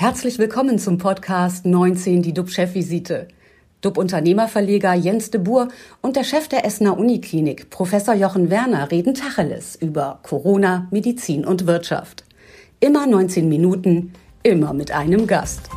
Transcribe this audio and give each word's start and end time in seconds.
Herzlich 0.00 0.38
willkommen 0.38 0.78
zum 0.78 0.96
Podcast 0.96 1.66
19, 1.66 2.22
die 2.22 2.32
DUB-Chefvisite. 2.32 3.26
DUB-Unternehmerverleger 3.80 4.94
Jens 4.94 5.32
de 5.32 5.40
Boer 5.40 5.70
und 6.02 6.14
der 6.14 6.22
Chef 6.22 6.46
der 6.46 6.64
Essener 6.64 6.96
Uniklinik, 6.96 7.68
Professor 7.70 8.14
Jochen 8.14 8.48
Werner, 8.48 8.92
reden 8.92 9.14
Tacheles 9.14 9.74
über 9.74 10.20
Corona, 10.22 10.86
Medizin 10.92 11.44
und 11.44 11.66
Wirtschaft. 11.66 12.24
Immer 12.78 13.08
19 13.08 13.48
Minuten, 13.48 14.12
immer 14.44 14.72
mit 14.72 14.92
einem 14.92 15.26
Gast. 15.26 15.68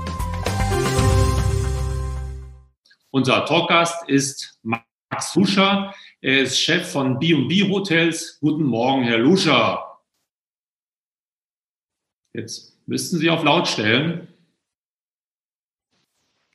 Unser 3.09 3.43
Talkgast 3.47 4.07
ist 4.07 4.59
Max 4.61 5.33
Luscher. 5.33 5.95
Er 6.21 6.43
ist 6.43 6.59
Chef 6.59 6.91
von 6.91 7.17
B&B 7.17 7.67
Hotels. 7.71 8.37
Guten 8.39 8.65
Morgen, 8.65 9.01
Herr 9.01 9.17
Luscher. 9.17 9.83
Jetzt 12.33 12.70
müssten 12.85 13.17
Sie 13.17 13.29
auf 13.29 13.43
laut 13.43 13.67
stellen. 13.67 14.27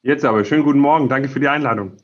Jetzt 0.02 0.24
aber. 0.24 0.44
Schönen 0.44 0.62
guten 0.62 0.78
Morgen. 0.78 1.08
Danke 1.08 1.28
für 1.28 1.40
die 1.40 1.48
Einladung. 1.48 1.96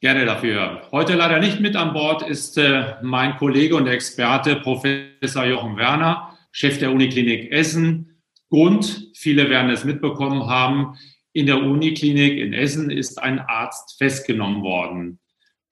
Gerne 0.00 0.24
dafür. 0.24 0.82
Heute 0.90 1.14
leider 1.14 1.38
nicht 1.38 1.60
mit 1.60 1.76
an 1.76 1.92
Bord 1.92 2.28
ist 2.28 2.58
äh, 2.58 2.94
mein 3.02 3.36
Kollege 3.36 3.76
und 3.76 3.86
Experte 3.86 4.56
Professor 4.56 5.44
Jochen 5.44 5.76
Werner, 5.76 6.36
Chef 6.50 6.78
der 6.78 6.90
Uniklinik 6.90 7.52
Essen. 7.52 8.16
Grund, 8.50 9.10
viele 9.14 9.48
werden 9.48 9.70
es 9.70 9.84
mitbekommen 9.84 10.46
haben, 10.46 10.96
in 11.32 11.46
der 11.46 11.62
Uniklinik 11.62 12.36
in 12.36 12.52
Essen 12.52 12.90
ist 12.90 13.22
ein 13.22 13.38
Arzt 13.38 13.96
festgenommen 13.96 14.62
worden. 14.62 15.18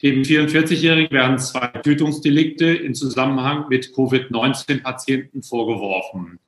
Dem 0.03 0.23
44-Jährigen 0.23 1.11
werden 1.11 1.39
zwei 1.39 1.67
Tötungsdelikte 1.67 2.67
in 2.67 2.95
Zusammenhang 2.95 3.69
mit 3.69 3.93
Covid-19-Patienten 3.95 5.43
vorgeworfen. 5.43 6.39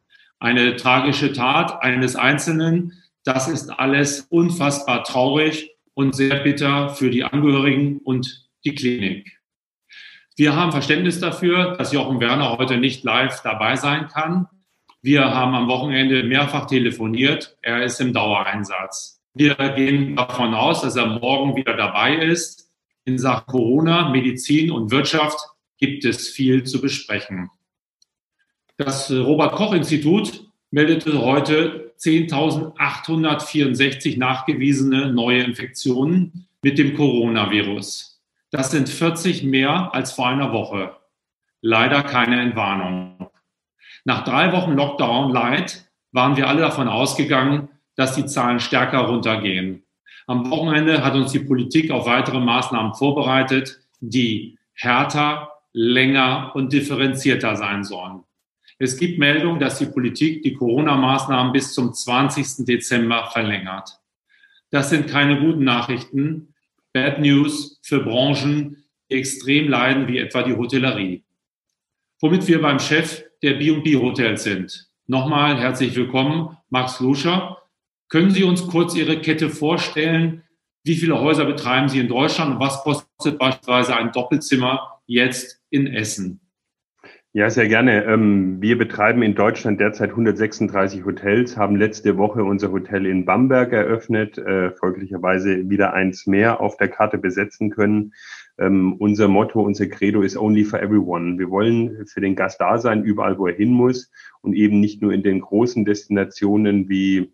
Eine 0.43 0.75
tragische 0.75 1.33
Tat 1.33 1.85
eines 1.85 2.17
Einzelnen, 2.17 3.01
das 3.23 3.47
ist 3.47 3.71
alles 3.71 4.23
unfassbar 4.23 5.05
traurig 5.05 5.71
und 5.95 6.17
sehr 6.17 6.41
bitter 6.41 6.89
für 6.89 7.11
die 7.11 7.23
Angehörigen 7.23 7.99
und 7.99 8.49
die 8.65 8.75
Klinik. 8.75 9.39
Wir 10.35 10.57
haben 10.57 10.73
Verständnis 10.73 11.21
dafür, 11.21 11.77
dass 11.77 11.93
Jochen 11.93 12.19
Werner 12.19 12.59
heute 12.59 12.77
nicht 12.77 13.05
live 13.05 13.41
dabei 13.45 13.77
sein 13.77 14.09
kann. 14.09 14.49
Wir 15.01 15.33
haben 15.33 15.55
am 15.55 15.69
Wochenende 15.69 16.25
mehrfach 16.25 16.67
telefoniert. 16.67 17.57
Er 17.63 17.85
ist 17.85 18.01
im 18.01 18.13
Dauereinsatz. 18.13 19.23
Wir 19.35 19.55
gehen 19.55 20.17
davon 20.17 20.55
aus, 20.55 20.83
dass 20.83 20.97
er 20.97 21.07
morgen 21.07 21.55
wieder 21.55 21.77
dabei 21.77 22.17
ist. 22.17 22.69
In 23.05 23.17
Sachen 23.17 23.47
Corona, 23.47 24.09
Medizin 24.09 24.73
und 24.73 24.91
Wirtschaft 24.91 25.39
gibt 25.79 26.05
es 26.05 26.31
viel 26.31 26.65
zu 26.65 26.81
besprechen. 26.81 27.49
Das 28.85 29.13
Robert 29.13 29.53
Koch 29.53 29.75
Institut 29.75 30.49
meldete 30.73 31.21
heute 31.21 31.93
10.864 32.01 34.19
nachgewiesene 34.19 35.13
neue 35.13 35.45
Infektionen 35.45 36.49
mit 36.63 36.79
dem 36.79 36.97
Coronavirus. 36.97 38.21
Das 38.51 38.73
sind 38.73 38.89
40 38.89 39.45
mehr 39.45 39.95
als 39.95 40.11
vor 40.11 40.27
einer 40.27 40.53
Woche. 40.53 40.97
Leider 41.61 42.03
keine 42.03 42.41
Entwarnung. 42.41 43.31
Nach 44.05 44.25
drei 44.25 44.53
Wochen 44.53 44.73
Lockdown 44.73 45.33
Light 45.33 45.89
waren 46.11 46.37
wir 46.37 46.49
alle 46.49 46.63
davon 46.63 46.89
ausgegangen, 46.89 47.69
dass 47.95 48.17
die 48.17 48.27
Zahlen 48.27 48.59
stärker 48.59 49.03
runtergehen. 49.03 49.85
Am 50.27 50.51
Wochenende 50.51 51.05
hat 51.05 51.15
uns 51.15 51.31
die 51.31 51.39
Politik 51.39 51.93
auf 51.93 52.07
weitere 52.07 52.41
Maßnahmen 52.41 52.95
vorbereitet, 52.95 53.79
die 54.01 54.59
härter, 54.75 55.53
länger 55.73 56.51
und 56.57 56.73
differenzierter 56.73 57.55
sein 57.55 57.85
sollen. 57.85 58.25
Es 58.83 58.97
gibt 58.97 59.21
Meldungen, 59.21 59.61
dass 59.61 59.79
die 59.79 59.87
Politik 59.87 60.43
die 60.43 60.55
Corona-Maßnahmen 60.55 61.53
bis 61.53 61.73
zum 61.73 61.95
20. 61.95 62.67
Dezember 62.67 63.31
verlängert. 63.31 64.01
Das 64.71 64.91
sind 64.91 65.07
keine 65.07 65.39
guten 65.39 65.63
Nachrichten. 65.63 66.53
Bad 66.93 67.21
News 67.21 67.79
für 67.85 68.01
Branchen, 68.01 68.83
die 69.09 69.15
extrem 69.15 69.69
leiden, 69.69 70.09
wie 70.09 70.19
etwa 70.19 70.43
die 70.43 70.57
Hotellerie. 70.57 71.23
Womit 72.21 72.49
wir 72.49 72.61
beim 72.61 72.81
Chef 72.81 73.23
der 73.41 73.55
B&B 73.55 73.95
Hotels 73.99 74.43
sind. 74.43 74.89
Nochmal 75.07 75.61
herzlich 75.61 75.95
willkommen, 75.95 76.57
Max 76.69 76.99
Luscher. 76.99 77.59
Können 78.09 78.33
Sie 78.33 78.43
uns 78.43 78.67
kurz 78.67 78.97
Ihre 78.97 79.21
Kette 79.21 79.49
vorstellen? 79.49 80.43
Wie 80.83 80.97
viele 80.97 81.21
Häuser 81.21 81.45
betreiben 81.45 81.89
Sie 81.89 82.01
in 82.01 82.09
Deutschland 82.09 82.55
und 82.55 82.61
was 82.61 82.83
kostet 82.83 83.39
beispielsweise 83.39 83.95
ein 83.95 84.11
Doppelzimmer 84.11 85.01
jetzt 85.07 85.63
in 85.71 85.87
Essen? 85.87 86.42
Ja, 87.35 87.49
sehr 87.49 87.67
gerne. 87.67 88.05
Ähm, 88.05 88.61
wir 88.61 88.77
betreiben 88.77 89.23
in 89.23 89.35
Deutschland 89.35 89.81
derzeit 89.81 90.11
136 90.11 91.07
Hotels, 91.07 91.57
haben 91.57 91.77
letzte 91.77 92.19
Woche 92.19 92.45
unser 92.45 92.71
Hotel 92.73 93.07
in 93.07 93.25
Bamberg 93.25 93.73
eröffnet, 93.73 94.37
äh, 94.37 94.71
folglicherweise 94.73 95.71
wieder 95.71 95.95
eins 95.95 96.27
mehr 96.27 96.61
auf 96.61 96.77
der 96.77 96.89
Karte 96.89 97.17
besetzen 97.17 97.71
können. 97.71 98.13
Ähm, 98.59 98.93
unser 98.99 99.29
Motto, 99.29 99.63
unser 99.63 99.87
Credo 99.87 100.21
ist 100.21 100.37
Only 100.37 100.65
for 100.65 100.83
Everyone. 100.83 101.39
Wir 101.39 101.49
wollen 101.49 102.05
für 102.07 102.21
den 102.21 102.37
Gast 102.37 102.61
da 102.61 102.77
sein, 102.77 103.03
überall, 103.03 103.39
wo 103.39 103.47
er 103.47 103.55
hin 103.55 103.71
muss 103.71 104.11
und 104.43 104.53
eben 104.53 104.81
nicht 104.81 105.01
nur 105.01 105.15
in 105.15 105.23
den 105.23 105.41
großen 105.41 105.87
Destinationen 105.87 106.91
wie 106.91 107.33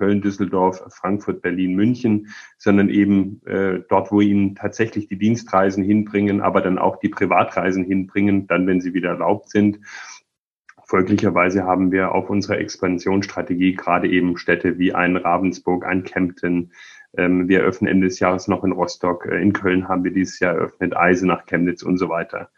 Köln, 0.00 0.22
Düsseldorf, 0.22 0.82
Frankfurt, 0.88 1.42
Berlin, 1.42 1.74
München, 1.74 2.28
sondern 2.56 2.88
eben 2.88 3.42
äh, 3.44 3.80
dort, 3.86 4.10
wo 4.10 4.22
ihnen 4.22 4.54
tatsächlich 4.54 5.08
die 5.08 5.18
Dienstreisen 5.18 5.84
hinbringen, 5.84 6.40
aber 6.40 6.62
dann 6.62 6.78
auch 6.78 6.96
die 6.96 7.10
Privatreisen 7.10 7.84
hinbringen, 7.84 8.46
dann, 8.46 8.66
wenn 8.66 8.80
sie 8.80 8.94
wieder 8.94 9.10
erlaubt 9.10 9.50
sind. 9.50 9.80
Folglicherweise 10.86 11.64
haben 11.64 11.92
wir 11.92 12.12
auf 12.12 12.30
unserer 12.30 12.58
Expansionsstrategie 12.58 13.74
gerade 13.74 14.08
eben 14.08 14.38
Städte 14.38 14.78
wie 14.78 14.94
ein 14.94 15.18
Ravensburg, 15.18 15.84
ein 15.84 16.02
Kempten. 16.02 16.72
Ähm, 17.14 17.46
wir 17.46 17.60
eröffnen 17.60 17.90
Ende 17.90 18.06
des 18.06 18.20
Jahres 18.20 18.48
noch 18.48 18.64
in 18.64 18.72
Rostock. 18.72 19.26
Äh, 19.26 19.42
in 19.42 19.52
Köln 19.52 19.86
haben 19.86 20.02
wir 20.02 20.12
dieses 20.12 20.40
Jahr 20.40 20.54
eröffnet, 20.54 20.96
Eisenach, 20.96 21.44
Chemnitz 21.44 21.82
und 21.82 21.98
so 21.98 22.08
weiter. 22.08 22.48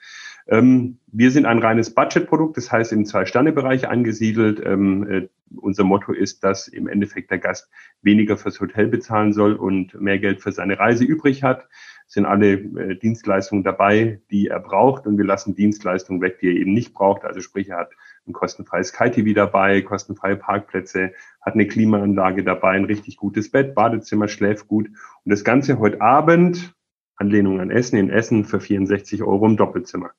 Ähm, 0.49 0.99
wir 1.07 1.31
sind 1.31 1.47
ein 1.47 1.59
reines 1.59 1.95
Budgetprodukt, 1.95 2.57
das 2.57 2.73
heißt 2.73 2.93
im 2.93 3.05
Zwei-Sterne-Bereich 3.05 3.89
angesiedelt. 3.89 4.63
Ähm, 4.65 5.09
äh, 5.09 5.29
unser 5.57 5.85
Motto 5.85 6.13
ist, 6.13 6.43
dass 6.45 6.69
im 6.69 6.89
Endeffekt 6.89 7.31
der 7.31 7.39
Gast 7.39 7.71
weniger 8.01 8.37
fürs 8.37 8.61
Hotel 8.61 8.89
bezahlen 8.89 9.33
soll 9.33 9.55
und 9.55 10.01
mehr 10.01 10.19
Geld 10.19 10.41
für 10.41 10.53
seine 10.53 10.79
Reise 10.79 11.05
übrig 11.05 11.43
hat. 11.43 11.69
Es 12.07 12.15
sind 12.15 12.27
alle 12.27 12.53
äh, 12.53 12.97
Dienstleistungen 12.97 13.65
dabei, 13.65 14.21
die 14.31 14.49
er 14.49 14.61
braucht 14.61 15.07
und 15.07 15.19
wir 15.19 15.25
lassen 15.25 15.55
Dienstleistungen 15.55 16.21
weg, 16.21 16.39
die 16.41 16.49
er 16.49 16.55
eben 16.55 16.73
nicht 16.73 16.93
braucht. 16.93 17.25
Also 17.25 17.41
sprich, 17.41 17.69
er 17.69 17.79
hat 17.79 17.91
ein 18.27 18.33
kostenfreies 18.33 18.89
Sky-TV 18.89 19.35
dabei, 19.35 19.83
kostenfreie 19.83 20.37
Parkplätze, 20.37 21.13
hat 21.41 21.55
eine 21.55 21.67
Klimaanlage 21.67 22.45
dabei, 22.45 22.73
ein 22.73 22.85
richtig 22.85 23.17
gutes 23.17 23.51
Bett, 23.51 23.75
Badezimmer, 23.75 24.29
schläft 24.29 24.69
gut. 24.69 24.89
Und 24.89 25.31
das 25.31 25.45
Ganze 25.45 25.79
heute 25.79 26.01
Abend, 26.01 26.75
Anlehnung 27.17 27.61
an 27.61 27.71
Essen, 27.71 27.97
in 27.97 28.11
Essen 28.11 28.45
für 28.45 28.61
64 28.61 29.23
Euro 29.23 29.47
im 29.47 29.57
Doppelzimmer. 29.57 30.11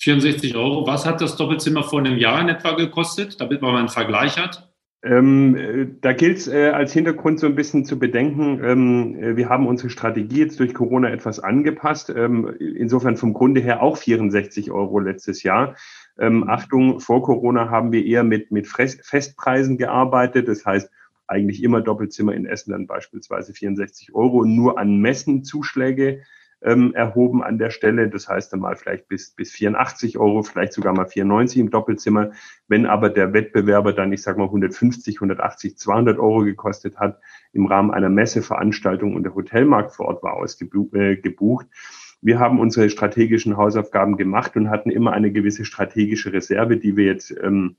64 0.00 0.56
Euro. 0.56 0.86
Was 0.86 1.04
hat 1.04 1.20
das 1.20 1.36
Doppelzimmer 1.36 1.82
vor 1.82 2.00
einem 2.00 2.16
Jahr 2.16 2.40
in 2.40 2.48
etwa 2.48 2.72
gekostet, 2.72 3.40
damit 3.40 3.60
man 3.60 3.72
mal 3.72 3.78
einen 3.80 3.88
Vergleich 3.88 4.38
hat? 4.38 4.70
Ähm, 5.02 5.56
äh, 5.56 5.86
da 6.00 6.12
gilt 6.12 6.38
es 6.38 6.48
äh, 6.48 6.70
als 6.70 6.92
Hintergrund 6.92 7.40
so 7.40 7.46
ein 7.46 7.54
bisschen 7.54 7.86
zu 7.86 7.98
bedenken, 7.98 8.62
ähm, 8.62 9.16
äh, 9.18 9.36
wir 9.36 9.48
haben 9.48 9.66
unsere 9.66 9.88
Strategie 9.88 10.40
jetzt 10.40 10.60
durch 10.60 10.74
Corona 10.74 11.08
etwas 11.08 11.40
angepasst. 11.40 12.12
Ähm, 12.14 12.54
insofern 12.58 13.16
vom 13.16 13.32
Grunde 13.32 13.62
her 13.62 13.82
auch 13.82 13.96
64 13.96 14.70
Euro 14.70 14.98
letztes 14.98 15.42
Jahr. 15.42 15.74
Ähm, 16.18 16.48
Achtung, 16.48 17.00
vor 17.00 17.22
Corona 17.22 17.70
haben 17.70 17.92
wir 17.92 18.04
eher 18.04 18.24
mit, 18.24 18.50
mit 18.50 18.66
Festpreisen 18.68 19.78
gearbeitet. 19.78 20.48
Das 20.48 20.66
heißt, 20.66 20.90
eigentlich 21.26 21.62
immer 21.62 21.80
Doppelzimmer 21.80 22.34
in 22.34 22.44
Essen 22.44 22.72
dann 22.72 22.86
beispielsweise 22.86 23.54
64 23.54 24.14
Euro, 24.14 24.44
nur 24.44 24.78
an 24.78 24.98
Messenzuschläge 24.98 26.22
ähm, 26.62 26.94
erhoben 26.94 27.42
an 27.42 27.58
der 27.58 27.70
Stelle. 27.70 28.08
Das 28.08 28.28
heißt 28.28 28.52
dann 28.52 28.60
mal 28.60 28.76
vielleicht 28.76 29.08
bis, 29.08 29.30
bis 29.30 29.50
84 29.52 30.18
Euro, 30.18 30.42
vielleicht 30.42 30.72
sogar 30.72 30.92
mal 30.92 31.06
94 31.06 31.60
im 31.60 31.70
Doppelzimmer. 31.70 32.30
Wenn 32.68 32.86
aber 32.86 33.10
der 33.10 33.32
Wettbewerber 33.32 33.92
dann, 33.92 34.12
ich 34.12 34.22
sage 34.22 34.38
mal 34.38 34.46
150, 34.46 35.16
180, 35.16 35.76
200 35.78 36.18
Euro 36.18 36.40
gekostet 36.44 36.98
hat, 36.98 37.20
im 37.52 37.66
Rahmen 37.66 37.90
einer 37.90 38.10
Messeveranstaltung 38.10 39.14
und 39.14 39.24
der 39.24 39.34
Hotelmarkt 39.34 39.92
vor 39.92 40.06
Ort 40.06 40.22
war 40.22 40.34
ausgebucht, 40.34 40.94
äh, 40.94 41.16
wir 42.22 42.38
haben 42.38 42.60
unsere 42.60 42.90
strategischen 42.90 43.56
Hausaufgaben 43.56 44.18
gemacht 44.18 44.54
und 44.56 44.68
hatten 44.68 44.90
immer 44.90 45.12
eine 45.12 45.32
gewisse 45.32 45.64
strategische 45.64 46.32
Reserve, 46.32 46.76
die 46.76 46.96
wir 46.96 47.06
jetzt 47.06 47.34
ähm, 47.42 47.76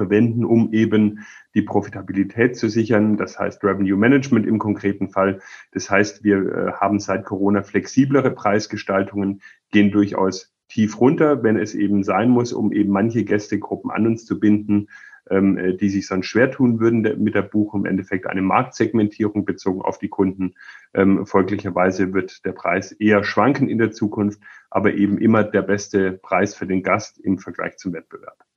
verwenden, 0.00 0.46
um 0.46 0.72
eben 0.72 1.26
die 1.54 1.60
Profitabilität 1.60 2.56
zu 2.56 2.70
sichern. 2.70 3.18
Das 3.18 3.38
heißt 3.38 3.62
Revenue 3.62 3.98
Management 3.98 4.46
im 4.46 4.58
konkreten 4.58 5.10
Fall. 5.10 5.40
Das 5.72 5.90
heißt, 5.90 6.24
wir 6.24 6.38
äh, 6.38 6.72
haben 6.72 7.00
seit 7.00 7.26
Corona 7.26 7.62
flexiblere 7.62 8.30
Preisgestaltungen, 8.30 9.42
gehen 9.70 9.90
durchaus 9.90 10.54
tief 10.68 10.98
runter, 11.00 11.42
wenn 11.42 11.58
es 11.58 11.74
eben 11.74 12.02
sein 12.02 12.30
muss, 12.30 12.54
um 12.54 12.72
eben 12.72 12.92
manche 12.92 13.24
Gästegruppen 13.24 13.90
an 13.90 14.06
uns 14.06 14.24
zu 14.24 14.40
binden, 14.40 14.88
ähm, 15.28 15.58
äh, 15.58 15.76
die 15.76 15.90
sich 15.90 16.06
sonst 16.06 16.26
schwer 16.26 16.50
tun 16.50 16.80
würden 16.80 17.02
mit 17.22 17.34
der 17.34 17.42
Buchung. 17.42 17.80
Im 17.80 17.90
Endeffekt 17.90 18.26
eine 18.26 18.40
Marktsegmentierung 18.40 19.44
bezogen 19.44 19.82
auf 19.82 19.98
die 19.98 20.08
Kunden. 20.08 20.54
Ähm, 20.94 21.26
folglicherweise 21.26 22.14
wird 22.14 22.46
der 22.46 22.52
Preis 22.52 22.92
eher 22.92 23.22
schwanken 23.22 23.68
in 23.68 23.76
der 23.76 23.90
Zukunft, 23.90 24.40
aber 24.70 24.94
eben 24.94 25.18
immer 25.18 25.44
der 25.44 25.62
beste 25.62 26.12
Preis 26.12 26.54
für 26.54 26.66
den 26.66 26.82
Gast 26.82 27.18
im 27.18 27.38
Vergleich 27.38 27.76
zum 27.76 27.92
Wettbewerb. 27.92 28.49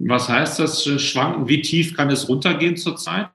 Was 0.00 0.28
heißt 0.28 0.58
das 0.58 0.84
schwanken? 1.00 1.48
Wie 1.48 1.60
tief 1.60 1.96
kann 1.96 2.10
es 2.10 2.28
runtergehen 2.28 2.76
zurzeit? 2.76 3.28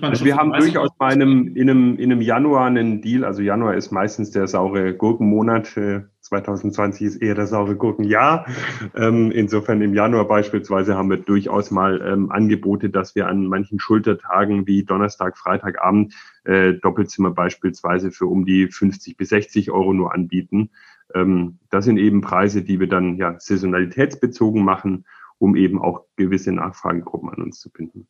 Also 0.00 0.24
wir 0.24 0.36
haben 0.36 0.52
durchaus 0.52 0.90
bei 0.98 1.08
einem, 1.08 1.54
in, 1.54 1.68
einem, 1.68 1.98
in 1.98 2.10
einem 2.10 2.20
Januar 2.20 2.66
einen 2.66 3.02
Deal. 3.02 3.24
Also 3.24 3.42
Januar 3.42 3.74
ist 3.74 3.90
meistens 3.90 4.30
der 4.30 4.46
saure 4.46 4.94
Gurkenmonat. 4.94 5.78
2020 6.20 7.06
ist 7.06 7.16
eher 7.16 7.34
das 7.34 7.50
saure 7.50 7.76
Gurkenjahr. 7.76 8.46
Ähm, 8.94 9.30
insofern 9.30 9.82
im 9.82 9.94
Januar 9.94 10.26
beispielsweise 10.26 10.96
haben 10.96 11.10
wir 11.10 11.16
durchaus 11.16 11.70
mal 11.70 12.00
ähm, 12.02 12.30
Angebote, 12.30 12.90
dass 12.90 13.14
wir 13.14 13.26
an 13.28 13.46
manchen 13.46 13.78
Schultertagen 13.78 14.66
wie 14.66 14.84
Donnerstag, 14.84 15.36
Freitagabend 15.36 16.14
äh, 16.44 16.74
Doppelzimmer 16.74 17.30
beispielsweise 17.30 18.10
für 18.10 18.26
um 18.26 18.44
die 18.44 18.68
50 18.68 19.16
bis 19.16 19.30
60 19.30 19.70
Euro 19.70 19.92
nur 19.92 20.14
anbieten. 20.14 20.70
Ähm, 21.14 21.58
das 21.70 21.84
sind 21.84 21.98
eben 21.98 22.20
Preise, 22.20 22.62
die 22.62 22.80
wir 22.80 22.88
dann 22.88 23.16
ja 23.16 23.38
saisonalitätsbezogen 23.38 24.64
machen, 24.64 25.04
um 25.38 25.56
eben 25.56 25.80
auch 25.80 26.04
gewisse 26.16 26.52
Nachfragegruppen 26.52 27.30
an 27.30 27.42
uns 27.42 27.60
zu 27.60 27.70
binden. 27.70 28.06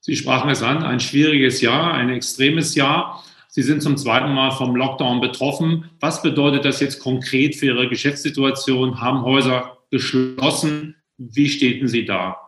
Sie 0.00 0.16
sprachen 0.16 0.50
es 0.50 0.62
an, 0.62 0.82
ein 0.82 1.00
schwieriges 1.00 1.60
Jahr, 1.60 1.94
ein 1.94 2.10
extremes 2.10 2.74
Jahr. 2.74 3.24
Sie 3.48 3.62
sind 3.62 3.82
zum 3.82 3.96
zweiten 3.96 4.34
Mal 4.34 4.50
vom 4.50 4.76
Lockdown 4.76 5.20
betroffen. 5.20 5.90
Was 6.00 6.22
bedeutet 6.22 6.64
das 6.64 6.80
jetzt 6.80 7.00
konkret 7.00 7.54
für 7.54 7.66
Ihre 7.66 7.88
Geschäftssituation? 7.88 9.00
Haben 9.00 9.22
Häuser 9.22 9.78
geschlossen? 9.90 10.96
Wie 11.16 11.48
stehen 11.48 11.86
Sie 11.88 12.04
da? 12.04 12.43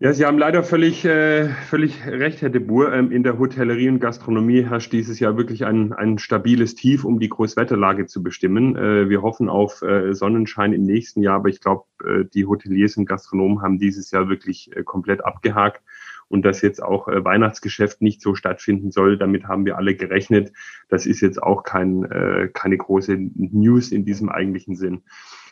Ja, 0.00 0.12
Sie 0.12 0.26
haben 0.26 0.38
leider 0.38 0.62
völlig, 0.64 1.04
äh, 1.04 1.48
völlig 1.48 2.06
recht, 2.06 2.42
Herr 2.42 2.50
de 2.50 2.60
Boer. 2.60 2.92
Ähm, 2.92 3.12
in 3.12 3.22
der 3.22 3.38
Hotellerie 3.38 3.88
und 3.88 4.00
Gastronomie 4.00 4.64
herrscht 4.64 4.92
dieses 4.92 5.20
Jahr 5.20 5.36
wirklich 5.36 5.64
ein, 5.64 5.92
ein 5.92 6.18
stabiles 6.18 6.74
Tief, 6.74 7.04
um 7.04 7.20
die 7.20 7.28
Großwetterlage 7.28 8.06
zu 8.06 8.22
bestimmen. 8.22 8.76
Äh, 8.76 9.08
wir 9.08 9.22
hoffen 9.22 9.48
auf 9.48 9.82
äh, 9.82 10.14
Sonnenschein 10.14 10.72
im 10.72 10.82
nächsten 10.82 11.22
Jahr, 11.22 11.36
aber 11.36 11.48
ich 11.48 11.60
glaube, 11.60 11.84
äh, 12.04 12.24
die 12.24 12.46
Hoteliers 12.46 12.96
und 12.96 13.06
Gastronomen 13.06 13.62
haben 13.62 13.78
dieses 13.78 14.10
Jahr 14.10 14.28
wirklich 14.28 14.74
äh, 14.76 14.82
komplett 14.82 15.24
abgehakt 15.24 15.82
und 16.28 16.44
dass 16.44 16.62
jetzt 16.62 16.82
auch 16.82 17.08
äh, 17.08 17.24
Weihnachtsgeschäft 17.24 18.02
nicht 18.02 18.22
so 18.22 18.34
stattfinden 18.34 18.90
soll. 18.90 19.18
Damit 19.18 19.44
haben 19.44 19.66
wir 19.66 19.76
alle 19.76 19.94
gerechnet. 19.94 20.52
Das 20.88 21.06
ist 21.06 21.20
jetzt 21.20 21.42
auch 21.42 21.62
kein, 21.62 22.04
äh, 22.04 22.48
keine 22.52 22.78
große 22.78 23.16
News 23.16 23.92
in 23.92 24.04
diesem 24.04 24.30
eigentlichen 24.30 24.74
Sinn. 24.74 25.02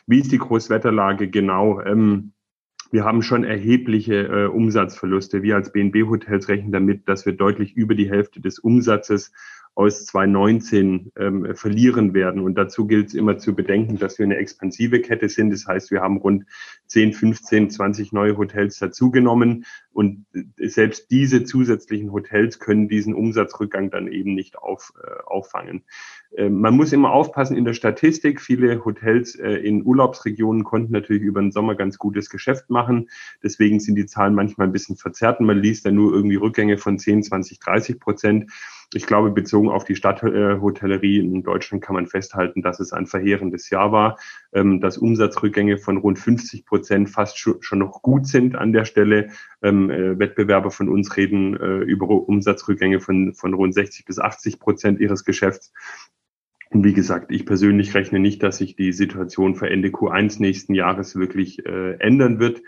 Wie 0.07 0.19
ist 0.19 0.31
die 0.31 0.39
Großwetterlage 0.39 1.29
genau? 1.29 1.79
Ähm, 1.81 2.33
wir 2.91 3.05
haben 3.05 3.21
schon 3.21 3.43
erhebliche 3.43 4.27
äh, 4.27 4.45
Umsatzverluste. 4.47 5.41
Wir 5.41 5.55
als 5.55 5.71
BNB 5.71 6.07
Hotels 6.07 6.49
rechnen 6.49 6.71
damit, 6.71 7.07
dass 7.07 7.25
wir 7.25 7.33
deutlich 7.33 7.73
über 7.73 7.95
die 7.95 8.09
Hälfte 8.09 8.41
des 8.41 8.59
Umsatzes 8.59 9.31
aus 9.73 10.05
2019 10.05 11.11
ähm, 11.17 11.55
verlieren 11.55 12.13
werden. 12.13 12.41
Und 12.41 12.55
dazu 12.55 12.85
gilt 12.87 13.07
es 13.07 13.13
immer 13.13 13.37
zu 13.37 13.55
bedenken, 13.55 13.97
dass 13.97 14.19
wir 14.19 14.25
eine 14.25 14.35
expansive 14.35 14.99
Kette 14.99 15.29
sind. 15.29 15.51
Das 15.51 15.65
heißt, 15.65 15.91
wir 15.91 16.01
haben 16.01 16.17
rund 16.17 16.45
10, 16.87 17.13
15, 17.13 17.69
20 17.69 18.11
neue 18.11 18.37
Hotels 18.37 18.79
dazugenommen. 18.79 19.65
Und 19.93 20.25
äh, 20.33 20.67
selbst 20.67 21.11
diese 21.11 21.43
zusätzlichen 21.43 22.11
Hotels 22.11 22.59
können 22.59 22.87
diesen 22.87 23.13
Umsatzrückgang 23.13 23.91
dann 23.91 24.07
eben 24.07 24.33
nicht 24.33 24.57
auf, 24.57 24.93
äh, 25.03 25.23
auffangen. 25.25 25.83
Äh, 26.35 26.49
man 26.49 26.75
muss 26.75 26.93
immer 26.93 27.11
aufpassen 27.11 27.57
in 27.57 27.65
der 27.65 27.73
Statistik. 27.73 28.41
Viele 28.41 28.83
Hotels 28.85 29.35
äh, 29.35 29.51
in 29.51 29.85
Urlaubsregionen 29.85 30.63
konnten 30.63 30.93
natürlich 30.93 31.23
über 31.23 31.41
den 31.41 31.51
Sommer 31.51 31.75
ganz 31.75 31.97
gutes 31.97 32.29
Geschäft 32.29 32.69
machen. 32.69 33.09
Deswegen 33.43 33.79
sind 33.79 33.95
die 33.95 34.05
Zahlen 34.05 34.33
manchmal 34.33 34.67
ein 34.67 34.73
bisschen 34.73 34.95
verzerrt. 34.95 35.41
Man 35.41 35.59
liest 35.59 35.85
da 35.85 35.91
nur 35.91 36.13
irgendwie 36.13 36.37
Rückgänge 36.37 36.77
von 36.77 36.97
10, 36.97 37.23
20, 37.23 37.59
30 37.59 37.99
Prozent. 37.99 38.51
Ich 38.93 39.07
glaube, 39.07 39.31
bezogen 39.31 39.69
auf 39.69 39.85
die 39.85 39.95
Stadthotellerie 39.95 41.19
in 41.19 41.43
Deutschland 41.43 41.81
kann 41.81 41.95
man 41.95 42.07
festhalten, 42.07 42.61
dass 42.61 42.81
es 42.81 42.91
ein 42.91 43.07
verheerendes 43.07 43.69
Jahr 43.69 43.93
war, 43.93 44.19
ähm, 44.51 44.81
dass 44.81 44.97
Umsatzrückgänge 44.97 45.77
von 45.77 45.97
rund 45.97 46.19
50 46.19 46.65
Prozent 46.65 47.09
fast 47.09 47.37
schon 47.39 47.79
noch 47.79 48.01
gut 48.01 48.27
sind 48.27 48.55
an 48.55 48.73
der 48.73 48.83
Stelle. 48.83 49.29
Ähm, 49.61 49.89
äh, 49.89 50.19
Wettbewerber 50.19 50.71
von 50.71 50.89
uns 50.89 51.15
reden 51.15 51.55
äh, 51.55 51.79
über 51.79 52.09
Umsatzrückgänge 52.09 52.99
von, 52.99 53.33
von 53.33 53.53
rund 53.53 53.73
60 53.73 54.05
bis 54.05 54.19
80 54.19 54.59
Prozent 54.59 54.99
ihres 54.99 55.23
Geschäfts. 55.23 55.71
Und 56.69 56.83
wie 56.83 56.93
gesagt, 56.93 57.31
ich 57.31 57.45
persönlich 57.45 57.93
rechne 57.93 58.19
nicht, 58.19 58.43
dass 58.43 58.57
sich 58.57 58.75
die 58.75 58.91
Situation 58.91 59.55
für 59.55 59.69
Ende 59.69 59.89
Q1 59.89 60.41
nächsten 60.41 60.73
Jahres 60.73 61.15
wirklich 61.15 61.65
äh, 61.65 61.93
ändern 61.99 62.39
wird. 62.39 62.61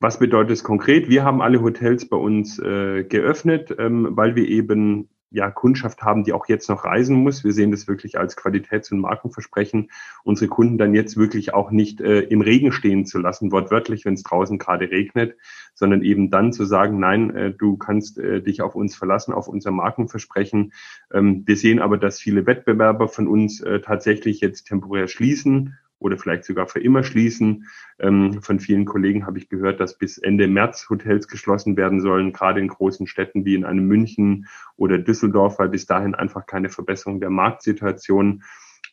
Was 0.00 0.18
bedeutet 0.18 0.52
es 0.52 0.64
konkret? 0.64 1.08
Wir 1.08 1.24
haben 1.24 1.40
alle 1.40 1.62
Hotels 1.62 2.06
bei 2.08 2.16
uns 2.16 2.58
äh, 2.58 3.04
geöffnet, 3.04 3.74
ähm, 3.78 4.08
weil 4.10 4.34
wir 4.36 4.46
eben 4.46 5.08
ja, 5.34 5.50
Kundschaft 5.50 6.02
haben, 6.02 6.22
die 6.22 6.32
auch 6.32 6.46
jetzt 6.46 6.68
noch 6.68 6.84
reisen 6.84 7.16
muss. 7.16 7.42
Wir 7.42 7.52
sehen 7.52 7.72
das 7.72 7.88
wirklich 7.88 8.18
als 8.18 8.36
Qualitäts- 8.36 8.92
und 8.92 9.00
Markenversprechen, 9.00 9.90
unsere 10.22 10.48
Kunden 10.48 10.78
dann 10.78 10.94
jetzt 10.94 11.16
wirklich 11.16 11.52
auch 11.52 11.72
nicht 11.72 12.00
äh, 12.00 12.20
im 12.20 12.40
Regen 12.40 12.70
stehen 12.70 13.04
zu 13.04 13.18
lassen, 13.18 13.50
wortwörtlich, 13.50 14.04
wenn 14.04 14.14
es 14.14 14.22
draußen 14.22 14.58
gerade 14.58 14.90
regnet, 14.92 15.36
sondern 15.74 16.02
eben 16.02 16.30
dann 16.30 16.52
zu 16.52 16.64
sagen, 16.64 17.00
nein, 17.00 17.34
äh, 17.34 17.52
du 17.52 17.76
kannst 17.76 18.16
äh, 18.16 18.42
dich 18.42 18.62
auf 18.62 18.76
uns 18.76 18.94
verlassen, 18.94 19.34
auf 19.34 19.48
unser 19.48 19.72
Markenversprechen. 19.72 20.72
Ähm, 21.12 21.42
wir 21.46 21.56
sehen 21.56 21.80
aber, 21.80 21.98
dass 21.98 22.20
viele 22.20 22.46
Wettbewerber 22.46 23.08
von 23.08 23.26
uns 23.26 23.60
äh, 23.60 23.80
tatsächlich 23.80 24.40
jetzt 24.40 24.68
temporär 24.68 25.08
schließen 25.08 25.76
oder 26.04 26.18
vielleicht 26.18 26.44
sogar 26.44 26.66
für 26.66 26.80
immer 26.80 27.02
schließen. 27.02 27.66
Ähm, 27.98 28.42
von 28.42 28.60
vielen 28.60 28.84
Kollegen 28.84 29.26
habe 29.26 29.38
ich 29.38 29.48
gehört, 29.48 29.80
dass 29.80 29.96
bis 29.96 30.18
Ende 30.18 30.46
März 30.46 30.86
Hotels 30.90 31.28
geschlossen 31.28 31.78
werden 31.78 32.00
sollen, 32.00 32.34
gerade 32.34 32.60
in 32.60 32.68
großen 32.68 33.06
Städten 33.06 33.46
wie 33.46 33.54
in 33.54 33.64
einem 33.64 33.88
München 33.88 34.46
oder 34.76 34.98
Düsseldorf, 34.98 35.58
weil 35.58 35.70
bis 35.70 35.86
dahin 35.86 36.14
einfach 36.14 36.44
keine 36.44 36.68
Verbesserung 36.68 37.20
der 37.20 37.30
Marktsituation 37.30 38.42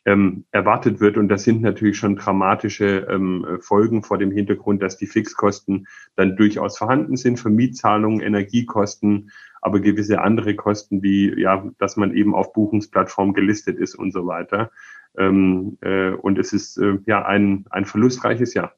ähm, 0.06 0.46
erwartet 0.52 1.00
wird. 1.00 1.18
Und 1.18 1.28
das 1.28 1.44
sind 1.44 1.60
natürlich 1.60 1.98
schon 1.98 2.16
dramatische 2.16 3.06
ähm, 3.10 3.58
Folgen 3.60 4.02
vor 4.02 4.16
dem 4.16 4.30
Hintergrund, 4.30 4.82
dass 4.82 4.96
die 4.96 5.06
Fixkosten 5.06 5.86
dann 6.16 6.36
durchaus 6.36 6.78
vorhanden 6.78 7.16
sind 7.16 7.38
für 7.38 7.50
Mietzahlungen, 7.50 8.20
Energiekosten, 8.20 9.30
aber 9.60 9.80
gewisse 9.80 10.22
andere 10.22 10.56
Kosten 10.56 11.02
wie, 11.02 11.38
ja, 11.38 11.70
dass 11.78 11.96
man 11.96 12.14
eben 12.14 12.34
auf 12.34 12.54
Buchungsplattform 12.54 13.34
gelistet 13.34 13.78
ist 13.78 13.94
und 13.94 14.12
so 14.12 14.26
weiter. 14.26 14.70
Ähm, 15.18 15.78
äh, 15.80 16.10
und 16.10 16.38
es 16.38 16.52
ist 16.52 16.78
äh, 16.78 16.98
ja 17.06 17.24
ein, 17.24 17.66
ein 17.70 17.84
verlustreiches 17.84 18.54
Jahr. 18.54 18.74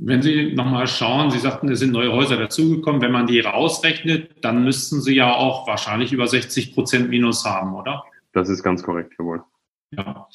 Wenn 0.00 0.22
Sie 0.22 0.54
nochmal 0.54 0.86
schauen, 0.86 1.30
Sie 1.30 1.40
sagten, 1.40 1.68
es 1.70 1.80
sind 1.80 1.92
neue 1.92 2.12
Häuser 2.12 2.36
dazugekommen. 2.36 3.02
Wenn 3.02 3.10
man 3.10 3.26
die 3.26 3.40
rausrechnet, 3.40 4.44
dann 4.44 4.62
müssten 4.64 5.00
Sie 5.00 5.14
ja 5.14 5.34
auch 5.34 5.66
wahrscheinlich 5.66 6.12
über 6.12 6.28
60 6.28 6.72
Prozent 6.72 7.10
Minus 7.10 7.44
haben, 7.44 7.74
oder? 7.74 8.04
Das 8.32 8.48
ist 8.48 8.62
ganz 8.62 8.82
korrekt, 8.84 9.14
jawohl. 9.18 9.42
Ja. 9.90 10.28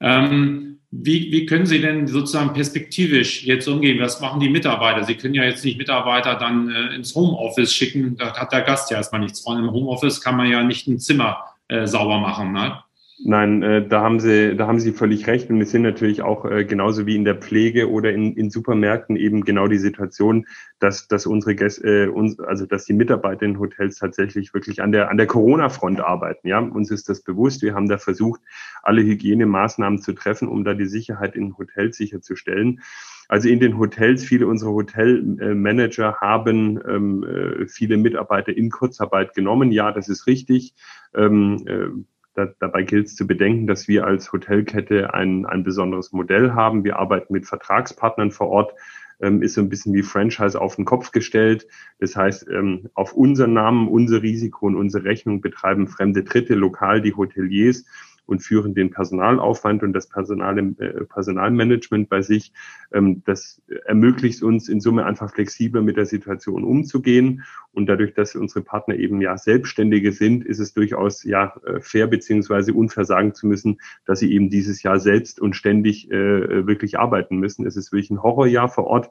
Ähm, 0.00 0.78
wie, 0.92 1.32
wie 1.32 1.44
können 1.46 1.66
Sie 1.66 1.80
denn 1.80 2.06
sozusagen 2.06 2.52
perspektivisch 2.52 3.42
jetzt 3.44 3.66
umgehen? 3.66 4.00
Was 4.00 4.20
machen 4.20 4.38
die 4.38 4.48
Mitarbeiter? 4.48 5.02
Sie 5.02 5.16
können 5.16 5.34
ja 5.34 5.42
jetzt 5.42 5.64
nicht 5.64 5.76
Mitarbeiter 5.76 6.36
dann 6.36 6.70
äh, 6.70 6.94
ins 6.94 7.16
Homeoffice 7.16 7.74
schicken. 7.74 8.16
Da 8.16 8.36
hat 8.36 8.52
der 8.52 8.62
Gast 8.62 8.92
ja 8.92 8.98
erstmal 8.98 9.22
nichts 9.22 9.40
von. 9.40 9.58
Im 9.58 9.72
Homeoffice 9.72 10.20
kann 10.20 10.36
man 10.36 10.48
ja 10.48 10.62
nicht 10.62 10.86
ein 10.86 11.00
Zimmer 11.00 11.42
äh, 11.66 11.88
sauber 11.88 12.20
machen. 12.20 12.52
Ne? 12.52 12.83
Nein, 13.22 13.62
äh, 13.62 13.86
da 13.86 14.00
haben 14.00 14.18
Sie, 14.18 14.56
da 14.56 14.66
haben 14.66 14.80
Sie 14.80 14.90
völlig 14.90 15.28
recht. 15.28 15.48
Und 15.48 15.60
es 15.60 15.70
sind 15.70 15.82
natürlich 15.82 16.22
auch 16.22 16.44
äh, 16.44 16.64
genauso 16.64 17.06
wie 17.06 17.14
in 17.14 17.24
der 17.24 17.36
Pflege 17.36 17.88
oder 17.88 18.12
in, 18.12 18.36
in 18.36 18.50
Supermärkten 18.50 19.16
eben 19.16 19.44
genau 19.44 19.68
die 19.68 19.78
Situation, 19.78 20.46
dass, 20.80 21.06
dass 21.06 21.24
unsere 21.24 21.54
Gäste, 21.54 22.06
äh, 22.06 22.08
uns, 22.08 22.40
also 22.40 22.66
dass 22.66 22.86
die 22.86 22.92
Mitarbeiter 22.92 23.46
in 23.46 23.60
Hotels 23.60 23.98
tatsächlich 23.98 24.52
wirklich 24.52 24.82
an 24.82 24.90
der 24.90 25.10
an 25.10 25.16
der 25.16 25.28
Corona-Front 25.28 26.00
arbeiten. 26.00 26.48
Ja, 26.48 26.58
uns 26.58 26.90
ist 26.90 27.08
das 27.08 27.22
bewusst. 27.22 27.62
Wir 27.62 27.74
haben 27.74 27.88
da 27.88 27.98
versucht, 27.98 28.40
alle 28.82 29.02
Hygienemaßnahmen 29.02 30.00
zu 30.00 30.12
treffen, 30.12 30.48
um 30.48 30.64
da 30.64 30.74
die 30.74 30.86
Sicherheit 30.86 31.36
in 31.36 31.56
Hotels 31.56 31.96
sicherzustellen. 31.96 32.80
Also 33.28 33.48
in 33.48 33.60
den 33.60 33.78
Hotels, 33.78 34.24
viele 34.24 34.48
unserer 34.48 34.72
Hotelmanager 34.72 36.16
haben 36.20 36.80
ähm, 36.86 37.22
äh, 37.22 37.66
viele 37.68 37.96
Mitarbeiter 37.96 38.54
in 38.54 38.70
Kurzarbeit 38.70 39.34
genommen. 39.34 39.70
Ja, 39.70 39.92
das 39.92 40.08
ist 40.08 40.26
richtig. 40.26 40.74
Ähm, 41.14 41.64
äh, 41.66 41.88
da, 42.34 42.48
dabei 42.58 42.82
gilt 42.82 43.06
es 43.06 43.16
zu 43.16 43.26
bedenken, 43.26 43.66
dass 43.66 43.88
wir 43.88 44.06
als 44.06 44.32
Hotelkette 44.32 45.14
ein, 45.14 45.46
ein 45.46 45.64
besonderes 45.64 46.12
Modell 46.12 46.52
haben. 46.52 46.84
Wir 46.84 46.98
arbeiten 46.98 47.32
mit 47.32 47.46
Vertragspartnern 47.46 48.30
vor 48.30 48.48
Ort, 48.48 48.74
ähm, 49.20 49.42
ist 49.42 49.54
so 49.54 49.60
ein 49.60 49.68
bisschen 49.68 49.94
wie 49.94 50.02
Franchise 50.02 50.60
auf 50.60 50.76
den 50.76 50.84
Kopf 50.84 51.12
gestellt. 51.12 51.66
Das 52.00 52.16
heißt, 52.16 52.48
ähm, 52.50 52.90
auf 52.94 53.12
unseren 53.12 53.52
Namen, 53.52 53.88
unser 53.88 54.22
Risiko 54.22 54.66
und 54.66 54.76
unsere 54.76 55.04
Rechnung 55.04 55.40
betreiben 55.40 55.86
fremde 55.86 56.24
Dritte 56.24 56.54
lokal 56.54 57.00
die 57.00 57.14
Hoteliers 57.14 57.84
und 58.26 58.40
führen 58.40 58.74
den 58.74 58.90
Personalaufwand 58.90 59.82
und 59.82 59.92
das 59.92 60.08
Personal, 60.08 60.58
äh, 60.58 61.04
Personalmanagement 61.04 62.08
bei 62.08 62.22
sich. 62.22 62.52
Ähm, 62.92 63.22
das 63.24 63.60
ermöglicht 63.84 64.42
uns 64.42 64.68
in 64.68 64.80
Summe 64.80 65.04
einfach 65.04 65.32
flexibler 65.32 65.82
mit 65.82 65.96
der 65.96 66.06
Situation 66.06 66.64
umzugehen. 66.64 67.44
Und 67.72 67.86
dadurch, 67.86 68.14
dass 68.14 68.34
unsere 68.34 68.62
Partner 68.62 68.96
eben 68.96 69.20
ja 69.20 69.36
Selbstständige 69.36 70.12
sind, 70.12 70.44
ist 70.44 70.58
es 70.58 70.72
durchaus 70.72 71.24
ja 71.24 71.54
äh, 71.66 71.80
fair 71.80 72.06
beziehungsweise 72.06 72.72
unfair 72.72 73.04
sagen 73.04 73.34
zu 73.34 73.46
müssen, 73.46 73.78
dass 74.06 74.20
sie 74.20 74.32
eben 74.32 74.48
dieses 74.48 74.82
Jahr 74.82 75.00
selbst 75.00 75.40
und 75.40 75.56
ständig 75.56 76.10
äh, 76.10 76.66
wirklich 76.66 76.98
arbeiten 76.98 77.38
müssen. 77.38 77.66
Es 77.66 77.76
ist 77.76 77.92
wirklich 77.92 78.10
ein 78.10 78.22
Horrorjahr 78.22 78.68
vor 78.68 78.84
Ort. 78.84 79.10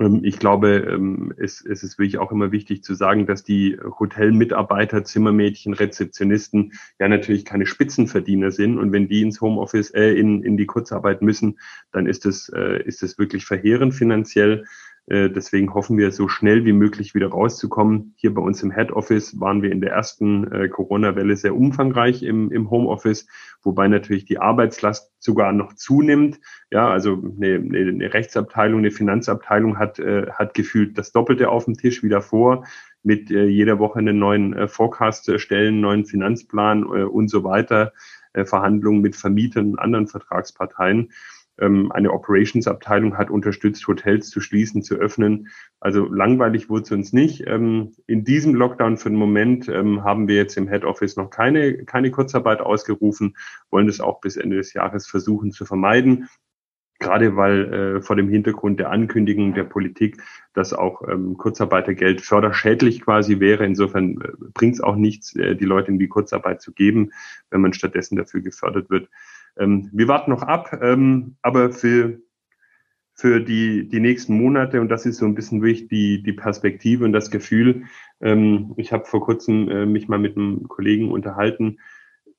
Ähm, 0.00 0.20
ich 0.24 0.38
glaube, 0.38 0.86
ähm, 0.88 1.32
es, 1.36 1.60
ist 1.60 1.98
wirklich 1.98 2.18
auch 2.18 2.32
immer 2.32 2.50
wichtig 2.50 2.82
zu 2.82 2.94
sagen, 2.94 3.26
dass 3.26 3.44
die 3.44 3.78
Hotelmitarbeiter, 3.98 5.04
Zimmermädchen, 5.04 5.74
Rezeptionisten 5.74 6.72
ja 6.98 7.08
natürlich 7.08 7.44
keine 7.44 7.66
Spitzenverdiener 7.66 8.50
sind. 8.50 8.78
Und 8.78 8.92
wenn 8.92 9.08
die 9.08 9.22
ins 9.22 9.40
Homeoffice, 9.40 9.90
äh, 9.90 10.12
in, 10.12 10.42
in 10.42 10.56
die 10.56 10.66
Kurzarbeit 10.66 11.22
müssen, 11.22 11.60
dann 11.92 12.06
ist 12.06 12.26
es, 12.26 12.48
äh, 12.48 12.82
ist 12.82 13.02
es 13.02 13.18
wirklich 13.18 13.44
verheerend 13.44 13.94
finanziell. 13.94 14.64
Äh, 15.06 15.30
deswegen 15.30 15.74
hoffen 15.74 15.98
wir, 15.98 16.12
so 16.12 16.28
schnell 16.28 16.64
wie 16.64 16.72
möglich 16.72 17.14
wieder 17.14 17.28
rauszukommen. 17.28 18.14
Hier 18.16 18.32
bei 18.32 18.40
uns 18.40 18.62
im 18.62 18.72
Head 18.72 18.92
Office 18.92 19.38
waren 19.40 19.62
wir 19.62 19.72
in 19.72 19.80
der 19.80 19.92
ersten 19.92 20.50
äh, 20.52 20.68
Corona-Welle 20.68 21.36
sehr 21.36 21.56
umfangreich 21.56 22.22
im, 22.22 22.50
im 22.52 22.70
Homeoffice, 22.70 23.26
wobei 23.62 23.88
natürlich 23.88 24.24
die 24.24 24.38
Arbeitslast 24.38 25.12
sogar 25.18 25.52
noch 25.52 25.74
zunimmt. 25.74 26.40
Ja, 26.70 26.88
also 26.88 27.20
eine, 27.36 27.56
eine 27.56 28.14
Rechtsabteilung, 28.14 28.78
eine 28.80 28.90
Finanzabteilung 28.92 29.78
hat, 29.78 29.98
äh, 29.98 30.26
hat 30.32 30.54
gefühlt 30.54 30.96
das 30.96 31.12
Doppelte 31.12 31.48
auf 31.48 31.64
dem 31.64 31.74
Tisch 31.74 32.02
wie 32.02 32.08
davor 32.08 32.64
mit 33.02 33.30
jeder 33.30 33.78
Woche 33.78 33.98
einen 33.98 34.18
neuen 34.18 34.68
Forecast 34.68 35.26
erstellen, 35.30 35.80
neuen 35.80 36.04
Finanzplan 36.04 36.84
und 36.84 37.28
so 37.28 37.44
weiter, 37.44 37.94
Verhandlungen 38.44 39.00
mit 39.00 39.16
Vermietern 39.16 39.70
und 39.70 39.78
anderen 39.78 40.06
Vertragsparteien. 40.06 41.10
Ähm, 41.60 41.92
eine 41.92 42.12
Operations-Abteilung 42.12 43.16
hat 43.16 43.30
unterstützt, 43.30 43.86
Hotels 43.86 44.30
zu 44.30 44.40
schließen, 44.40 44.82
zu 44.82 44.96
öffnen. 44.96 45.48
Also 45.78 46.06
langweilig 46.06 46.68
wurde 46.68 46.82
es 46.82 46.90
uns 46.92 47.12
nicht. 47.12 47.44
Ähm, 47.46 47.92
in 48.06 48.24
diesem 48.24 48.54
Lockdown 48.54 48.96
für 48.96 49.10
den 49.10 49.18
Moment 49.18 49.68
ähm, 49.68 50.04
haben 50.04 50.28
wir 50.28 50.36
jetzt 50.36 50.56
im 50.56 50.68
Head 50.68 50.84
Office 50.84 51.16
noch 51.16 51.30
keine, 51.30 51.84
keine 51.84 52.10
Kurzarbeit 52.10 52.60
ausgerufen, 52.60 53.36
wollen 53.70 53.86
das 53.86 54.00
auch 54.00 54.20
bis 54.20 54.36
Ende 54.36 54.56
des 54.56 54.72
Jahres 54.72 55.06
versuchen 55.06 55.52
zu 55.52 55.64
vermeiden. 55.64 56.28
Gerade 57.00 57.34
weil 57.34 57.72
äh, 57.72 58.02
vor 58.02 58.14
dem 58.14 58.28
Hintergrund 58.28 58.78
der 58.78 58.90
Ankündigung 58.90 59.54
der 59.54 59.64
Politik, 59.64 60.22
dass 60.52 60.74
auch 60.74 61.00
ähm, 61.08 61.38
Kurzarbeitergeld 61.38 62.20
förderschädlich 62.20 63.00
quasi 63.00 63.40
wäre. 63.40 63.64
Insofern 63.64 64.20
äh, 64.20 64.28
bringt 64.52 64.74
es 64.74 64.82
auch 64.82 64.96
nichts, 64.96 65.34
äh, 65.34 65.56
die 65.56 65.64
Leute 65.64 65.90
in 65.90 65.98
die 65.98 66.08
Kurzarbeit 66.08 66.60
zu 66.60 66.72
geben, 66.72 67.12
wenn 67.50 67.62
man 67.62 67.72
stattdessen 67.72 68.16
dafür 68.16 68.42
gefördert 68.42 68.90
wird. 68.90 69.08
Ähm, 69.58 69.90
wir 69.92 70.08
warten 70.08 70.30
noch 70.30 70.42
ab, 70.42 70.78
ähm, 70.82 71.36
aber 71.42 71.70
für, 71.70 72.20
für 73.14 73.40
die, 73.40 73.88
die 73.88 74.00
nächsten 74.00 74.34
Monate, 74.34 74.80
und 74.80 74.88
das 74.88 75.06
ist 75.06 75.18
so 75.18 75.26
ein 75.26 75.34
bisschen 75.34 75.62
wirklich 75.62 75.88
die, 75.88 76.22
die 76.22 76.32
Perspektive 76.32 77.04
und 77.04 77.12
das 77.12 77.30
Gefühl, 77.30 77.84
ähm, 78.20 78.74
ich 78.76 78.92
habe 78.92 79.04
vor 79.04 79.20
kurzem 79.20 79.68
äh, 79.68 79.86
mich 79.86 80.08
mal 80.08 80.18
mit 80.18 80.36
einem 80.36 80.68
Kollegen 80.68 81.10
unterhalten, 81.10 81.78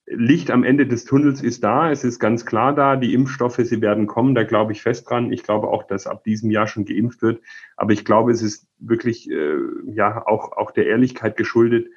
Licht 0.06 0.50
am 0.50 0.64
Ende 0.64 0.86
des 0.86 1.04
Tunnels 1.04 1.42
ist 1.42 1.62
da, 1.62 1.90
es 1.90 2.02
ist 2.02 2.18
ganz 2.18 2.44
klar 2.44 2.74
da, 2.74 2.96
die 2.96 3.14
Impfstoffe, 3.14 3.56
sie 3.56 3.80
werden 3.80 4.06
kommen, 4.06 4.34
da 4.34 4.42
glaube 4.42 4.72
ich 4.72 4.82
fest 4.82 5.08
dran. 5.08 5.32
Ich 5.32 5.42
glaube 5.44 5.68
auch, 5.68 5.84
dass 5.84 6.06
ab 6.06 6.24
diesem 6.24 6.50
Jahr 6.50 6.66
schon 6.66 6.84
geimpft 6.84 7.22
wird. 7.22 7.40
Aber 7.76 7.92
ich 7.92 8.04
glaube, 8.04 8.32
es 8.32 8.42
ist 8.42 8.66
wirklich 8.78 9.30
äh, 9.30 9.56
ja 9.86 10.26
auch, 10.26 10.52
auch 10.52 10.72
der 10.72 10.86
Ehrlichkeit 10.86 11.36
geschuldet, 11.36 11.88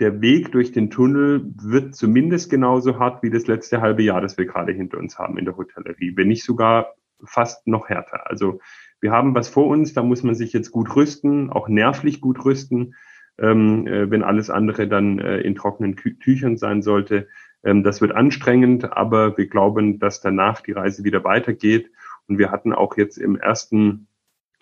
der 0.00 0.20
Weg 0.20 0.50
durch 0.52 0.72
den 0.72 0.90
Tunnel 0.90 1.42
wird 1.62 1.94
zumindest 1.94 2.50
genauso 2.50 2.98
hart 2.98 3.22
wie 3.22 3.30
das 3.30 3.46
letzte 3.46 3.80
halbe 3.80 4.02
Jahr, 4.02 4.20
das 4.20 4.38
wir 4.38 4.46
gerade 4.46 4.72
hinter 4.72 4.98
uns 4.98 5.18
haben 5.18 5.38
in 5.38 5.44
der 5.44 5.56
Hotellerie, 5.56 6.16
wenn 6.16 6.28
nicht 6.28 6.44
sogar 6.44 6.94
fast 7.22 7.66
noch 7.66 7.88
härter. 7.88 8.28
Also 8.28 8.60
wir 9.00 9.12
haben 9.12 9.34
was 9.34 9.48
vor 9.48 9.66
uns, 9.66 9.92
da 9.92 10.02
muss 10.02 10.22
man 10.22 10.34
sich 10.34 10.52
jetzt 10.52 10.70
gut 10.70 10.96
rüsten, 10.96 11.50
auch 11.50 11.68
nervlich 11.68 12.20
gut 12.20 12.44
rüsten, 12.44 12.94
ähm, 13.38 13.86
äh, 13.86 14.10
wenn 14.10 14.22
alles 14.22 14.50
andere 14.50 14.88
dann 14.88 15.18
äh, 15.18 15.40
in 15.40 15.54
trockenen 15.54 15.96
Kü 15.96 16.18
Tüchern 16.18 16.56
sein 16.56 16.82
sollte. 16.82 17.28
Ähm, 17.62 17.82
das 17.82 18.00
wird 18.00 18.12
anstrengend, 18.12 18.92
aber 18.92 19.36
wir 19.36 19.48
glauben, 19.48 19.98
dass 19.98 20.20
danach 20.20 20.60
die 20.60 20.72
Reise 20.72 21.04
wieder 21.04 21.24
weitergeht. 21.24 21.90
Und 22.26 22.38
wir 22.38 22.50
hatten 22.50 22.72
auch 22.72 22.96
jetzt 22.96 23.16
im 23.16 23.36
ersten 23.36 24.06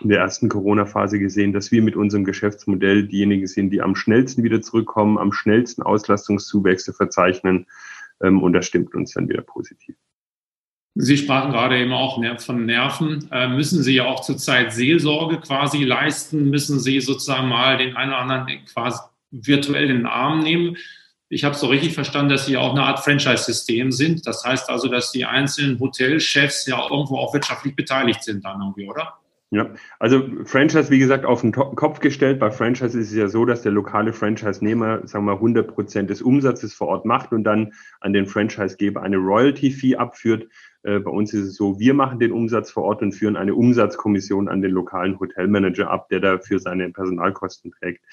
in 0.02 0.10
der 0.10 0.20
ersten 0.20 0.48
Corona-Phase 0.48 1.18
gesehen, 1.18 1.52
dass 1.52 1.72
wir 1.72 1.82
mit 1.82 1.96
unserem 1.96 2.24
Geschäftsmodell 2.24 3.08
diejenigen 3.08 3.46
sind, 3.46 3.70
die 3.70 3.82
am 3.82 3.96
schnellsten 3.96 4.44
wieder 4.44 4.62
zurückkommen, 4.62 5.18
am 5.18 5.32
schnellsten 5.32 5.82
Auslastungszuwächse 5.82 6.92
verzeichnen. 6.92 7.66
Ähm, 8.22 8.42
und 8.42 8.52
das 8.52 8.66
stimmt 8.66 8.94
uns 8.94 9.14
dann 9.14 9.28
wieder 9.28 9.42
positiv. 9.42 9.96
Sie 10.94 11.16
sprachen 11.16 11.52
gerade 11.52 11.78
eben 11.78 11.92
auch 11.92 12.20
von 12.40 12.66
Nerven. 12.66 13.28
Äh, 13.30 13.48
müssen 13.48 13.82
Sie 13.82 13.94
ja 13.94 14.06
auch 14.06 14.20
zurzeit 14.20 14.72
Seelsorge 14.72 15.38
quasi 15.38 15.84
leisten? 15.84 16.50
Müssen 16.50 16.80
Sie 16.80 17.00
sozusagen 17.00 17.48
mal 17.48 17.78
den 17.78 17.96
einen 17.96 18.10
oder 18.10 18.18
anderen 18.18 18.64
quasi 18.64 18.98
virtuell 19.30 19.90
in 19.90 19.98
den 19.98 20.06
Arm 20.06 20.40
nehmen? 20.40 20.76
Ich 21.28 21.44
habe 21.44 21.54
so 21.54 21.66
richtig 21.66 21.94
verstanden, 21.94 22.30
dass 22.30 22.46
Sie 22.46 22.56
auch 22.56 22.72
eine 22.72 22.82
Art 22.82 23.00
Franchise-System 23.00 23.92
sind. 23.92 24.26
Das 24.26 24.44
heißt 24.44 24.70
also, 24.70 24.88
dass 24.88 25.12
die 25.12 25.24
einzelnen 25.24 25.78
Hotelchefs 25.78 26.66
ja 26.66 26.80
irgendwo 26.90 27.18
auch 27.18 27.34
wirtschaftlich 27.34 27.76
beteiligt 27.76 28.24
sind 28.24 28.44
dann 28.44 28.60
irgendwie, 28.60 28.88
oder? 28.88 29.18
Ja, 29.50 29.70
also 29.98 30.22
Franchise, 30.44 30.90
wie 30.90 30.98
gesagt, 30.98 31.24
auf 31.24 31.40
den 31.40 31.52
Kopf 31.52 32.00
gestellt. 32.00 32.38
Bei 32.38 32.50
Franchise 32.50 32.98
ist 32.98 33.10
es 33.10 33.14
ja 33.14 33.28
so, 33.28 33.46
dass 33.46 33.62
der 33.62 33.72
lokale 33.72 34.12
Franchise-Nehmer, 34.12 35.06
sagen 35.06 35.24
wir, 35.24 35.32
100 35.34 35.66
Prozent 35.66 36.10
des 36.10 36.20
Umsatzes 36.20 36.74
vor 36.74 36.88
Ort 36.88 37.06
macht 37.06 37.32
und 37.32 37.44
dann 37.44 37.72
an 38.00 38.12
den 38.12 38.26
Franchise-Geber 38.26 39.02
eine 39.02 39.16
Royalty-Fee 39.16 39.96
abführt. 39.96 40.48
Äh, 40.82 40.98
bei 40.98 41.10
uns 41.10 41.32
ist 41.32 41.46
es 41.46 41.56
so, 41.56 41.80
wir 41.80 41.94
machen 41.94 42.18
den 42.18 42.32
Umsatz 42.32 42.70
vor 42.70 42.82
Ort 42.82 43.00
und 43.00 43.12
führen 43.12 43.36
eine 43.36 43.54
Umsatzkommission 43.54 44.48
an 44.48 44.60
den 44.60 44.72
lokalen 44.72 45.18
Hotelmanager 45.18 45.90
ab, 45.90 46.10
der 46.10 46.20
dafür 46.20 46.58
seine 46.58 46.90
Personalkosten 46.90 47.70
trägt. 47.70 48.04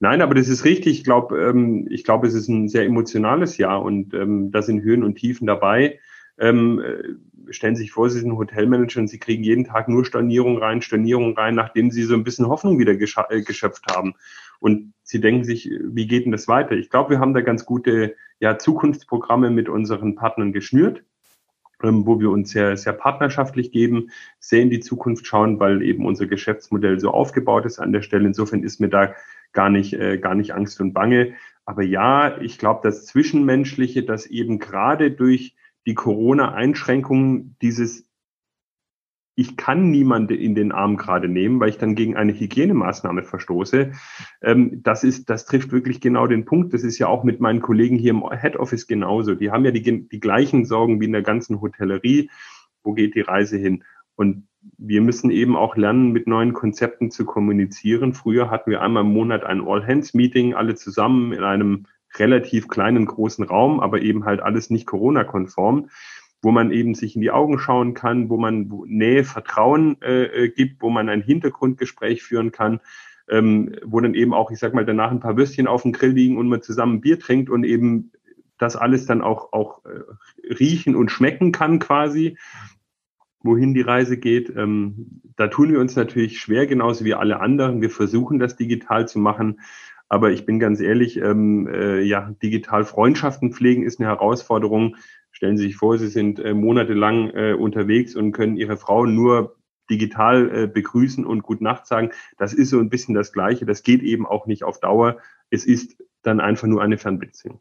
Nein, 0.00 0.22
aber 0.22 0.34
das 0.34 0.48
ist 0.48 0.64
richtig. 0.64 1.00
Ich 1.00 1.04
glaube, 1.04 1.38
ähm, 1.38 1.86
ich 1.90 2.02
glaube, 2.02 2.26
es 2.26 2.34
ist 2.34 2.48
ein 2.48 2.68
sehr 2.68 2.86
emotionales 2.86 3.58
Jahr 3.58 3.82
und 3.82 4.14
ähm, 4.14 4.52
da 4.52 4.62
sind 4.62 4.80
Höhen 4.80 5.04
und 5.04 5.16
Tiefen 5.16 5.46
dabei. 5.46 5.98
Ähm, 6.38 6.80
äh, 6.80 7.52
stellen 7.52 7.76
Sie 7.76 7.82
sich 7.82 7.92
vor, 7.92 8.10
Sie 8.10 8.20
sind 8.20 8.36
Hotelmanager 8.36 9.00
und 9.00 9.08
Sie 9.08 9.18
kriegen 9.18 9.42
jeden 9.42 9.64
Tag 9.64 9.88
nur 9.88 10.04
Stornierung 10.04 10.58
rein, 10.58 10.82
Stornierung 10.82 11.36
rein, 11.36 11.54
nachdem 11.54 11.90
Sie 11.90 12.02
so 12.02 12.14
ein 12.14 12.24
bisschen 12.24 12.48
Hoffnung 12.48 12.78
wieder 12.78 12.92
äh, 12.92 13.42
geschöpft 13.42 13.84
haben. 13.90 14.14
Und 14.60 14.92
Sie 15.02 15.20
denken 15.20 15.44
sich, 15.44 15.70
wie 15.82 16.06
geht 16.06 16.24
denn 16.24 16.32
das 16.32 16.48
weiter? 16.48 16.72
Ich 16.72 16.90
glaube, 16.90 17.10
wir 17.10 17.20
haben 17.20 17.34
da 17.34 17.40
ganz 17.40 17.64
gute 17.64 18.16
ja, 18.40 18.58
Zukunftsprogramme 18.58 19.50
mit 19.50 19.68
unseren 19.68 20.14
Partnern 20.14 20.52
geschnürt, 20.52 21.04
ähm, 21.82 22.06
wo 22.06 22.20
wir 22.20 22.30
uns 22.30 22.50
sehr, 22.50 22.76
sehr 22.76 22.92
partnerschaftlich 22.92 23.70
geben, 23.72 24.10
sehr 24.38 24.62
in 24.62 24.70
die 24.70 24.80
Zukunft 24.80 25.26
schauen, 25.26 25.60
weil 25.60 25.82
eben 25.82 26.06
unser 26.06 26.26
Geschäftsmodell 26.26 26.98
so 27.00 27.10
aufgebaut 27.10 27.66
ist 27.66 27.78
an 27.78 27.92
der 27.92 28.02
Stelle. 28.02 28.26
Insofern 28.26 28.62
ist 28.62 28.80
mir 28.80 28.88
da 28.88 29.14
gar 29.52 29.70
nicht, 29.70 29.94
äh, 29.94 30.18
gar 30.18 30.34
nicht 30.34 30.54
Angst 30.54 30.80
und 30.80 30.92
Bange. 30.92 31.34
Aber 31.64 31.82
ja, 31.82 32.40
ich 32.40 32.58
glaube, 32.58 32.80
das 32.82 33.06
Zwischenmenschliche, 33.06 34.02
das 34.02 34.26
eben 34.26 34.58
gerade 34.58 35.10
durch 35.10 35.54
die 35.88 35.94
Corona-Einschränkungen 35.94 37.56
dieses 37.62 38.06
ich 39.38 39.56
kann 39.56 39.92
niemanden 39.92 40.34
in 40.34 40.56
den 40.56 40.72
Arm 40.72 40.96
gerade 40.96 41.28
nehmen, 41.28 41.60
weil 41.60 41.68
ich 41.68 41.78
dann 41.78 41.94
gegen 41.94 42.16
eine 42.16 42.32
Hygienemaßnahme 42.32 43.22
verstoße. 43.22 43.92
Ähm, 44.42 44.82
das 44.82 45.04
ist, 45.04 45.30
das 45.30 45.46
trifft 45.46 45.70
wirklich 45.70 46.00
genau 46.00 46.26
den 46.26 46.44
Punkt. 46.44 46.74
Das 46.74 46.82
ist 46.82 46.98
ja 46.98 47.06
auch 47.06 47.22
mit 47.22 47.38
meinen 47.38 47.62
Kollegen 47.62 47.96
hier 47.96 48.10
im 48.10 48.28
Head 48.32 48.56
Office 48.56 48.88
genauso. 48.88 49.36
Die 49.36 49.52
haben 49.52 49.64
ja 49.64 49.70
die, 49.70 50.08
die 50.08 50.18
gleichen 50.18 50.64
Sorgen 50.64 51.00
wie 51.00 51.04
in 51.04 51.12
der 51.12 51.22
ganzen 51.22 51.60
Hotellerie. 51.60 52.30
Wo 52.82 52.94
geht 52.94 53.14
die 53.14 53.20
Reise 53.20 53.56
hin? 53.56 53.84
Und 54.16 54.48
wir 54.76 55.02
müssen 55.02 55.30
eben 55.30 55.54
auch 55.54 55.76
lernen, 55.76 56.10
mit 56.10 56.26
neuen 56.26 56.52
Konzepten 56.52 57.12
zu 57.12 57.24
kommunizieren. 57.24 58.14
Früher 58.14 58.50
hatten 58.50 58.72
wir 58.72 58.82
einmal 58.82 59.04
im 59.04 59.12
Monat 59.12 59.44
ein 59.44 59.60
All-Hands-Meeting, 59.64 60.54
alle 60.54 60.74
zusammen 60.74 61.32
in 61.32 61.44
einem 61.44 61.86
relativ 62.16 62.68
kleinen, 62.68 63.06
großen 63.06 63.44
Raum, 63.44 63.80
aber 63.80 64.00
eben 64.00 64.24
halt 64.24 64.40
alles 64.40 64.70
nicht 64.70 64.86
Corona-konform, 64.86 65.90
wo 66.42 66.50
man 66.50 66.70
eben 66.70 66.94
sich 66.94 67.16
in 67.16 67.22
die 67.22 67.30
Augen 67.30 67.58
schauen 67.58 67.94
kann, 67.94 68.28
wo 68.28 68.36
man 68.36 68.70
Nähe, 68.86 69.24
Vertrauen 69.24 70.00
äh, 70.02 70.24
äh, 70.24 70.48
gibt, 70.48 70.82
wo 70.82 70.90
man 70.90 71.08
ein 71.08 71.22
Hintergrundgespräch 71.22 72.22
führen 72.22 72.52
kann, 72.52 72.80
ähm, 73.28 73.74
wo 73.84 74.00
dann 74.00 74.14
eben 74.14 74.32
auch, 74.32 74.50
ich 74.50 74.58
sag 74.58 74.74
mal, 74.74 74.86
danach 74.86 75.10
ein 75.10 75.20
paar 75.20 75.36
Würstchen 75.36 75.66
auf 75.66 75.82
dem 75.82 75.92
Grill 75.92 76.12
liegen 76.12 76.38
und 76.38 76.48
man 76.48 76.62
zusammen 76.62 77.00
Bier 77.00 77.18
trinkt 77.18 77.50
und 77.50 77.64
eben 77.64 78.12
das 78.58 78.76
alles 78.76 79.06
dann 79.06 79.22
auch, 79.22 79.52
auch 79.52 79.84
äh, 79.84 80.52
riechen 80.54 80.96
und 80.96 81.10
schmecken 81.10 81.52
kann 81.52 81.78
quasi, 81.78 82.36
wohin 83.42 83.74
die 83.74 83.82
Reise 83.82 84.16
geht. 84.16 84.52
Ähm, 84.56 85.22
da 85.36 85.48
tun 85.48 85.72
wir 85.72 85.80
uns 85.80 85.94
natürlich 85.96 86.40
schwer, 86.40 86.66
genauso 86.66 87.04
wie 87.04 87.14
alle 87.14 87.40
anderen. 87.40 87.80
Wir 87.80 87.90
versuchen 87.90 88.38
das 88.38 88.56
digital 88.56 89.06
zu 89.06 89.18
machen. 89.18 89.60
Aber 90.08 90.30
ich 90.30 90.46
bin 90.46 90.58
ganz 90.58 90.80
ehrlich, 90.80 91.18
ähm, 91.18 91.68
äh, 91.68 92.00
ja, 92.00 92.34
digital 92.42 92.84
Freundschaften 92.84 93.52
pflegen 93.52 93.82
ist 93.82 94.00
eine 94.00 94.08
Herausforderung. 94.08 94.96
Stellen 95.30 95.58
Sie 95.58 95.64
sich 95.64 95.76
vor, 95.76 95.98
Sie 95.98 96.08
sind 96.08 96.40
äh, 96.40 96.54
monatelang 96.54 97.30
äh, 97.30 97.52
unterwegs 97.52 98.16
und 98.16 98.32
können 98.32 98.56
Ihre 98.56 98.76
Frau 98.76 99.04
nur 99.04 99.56
digital 99.90 100.50
äh, 100.54 100.66
begrüßen 100.66 101.24
und 101.24 101.42
Gut 101.42 101.60
Nacht 101.60 101.86
sagen. 101.86 102.10
Das 102.36 102.52
ist 102.52 102.70
so 102.70 102.78
ein 102.78 102.90
bisschen 102.90 103.14
das 103.14 103.32
Gleiche. 103.32 103.66
Das 103.66 103.82
geht 103.82 104.02
eben 104.02 104.26
auch 104.26 104.46
nicht 104.46 104.64
auf 104.64 104.80
Dauer. 104.80 105.18
Es 105.50 105.64
ist 105.64 106.02
dann 106.22 106.40
einfach 106.40 106.66
nur 106.66 106.82
eine 106.82 106.98
Fernbeziehung. 106.98 107.60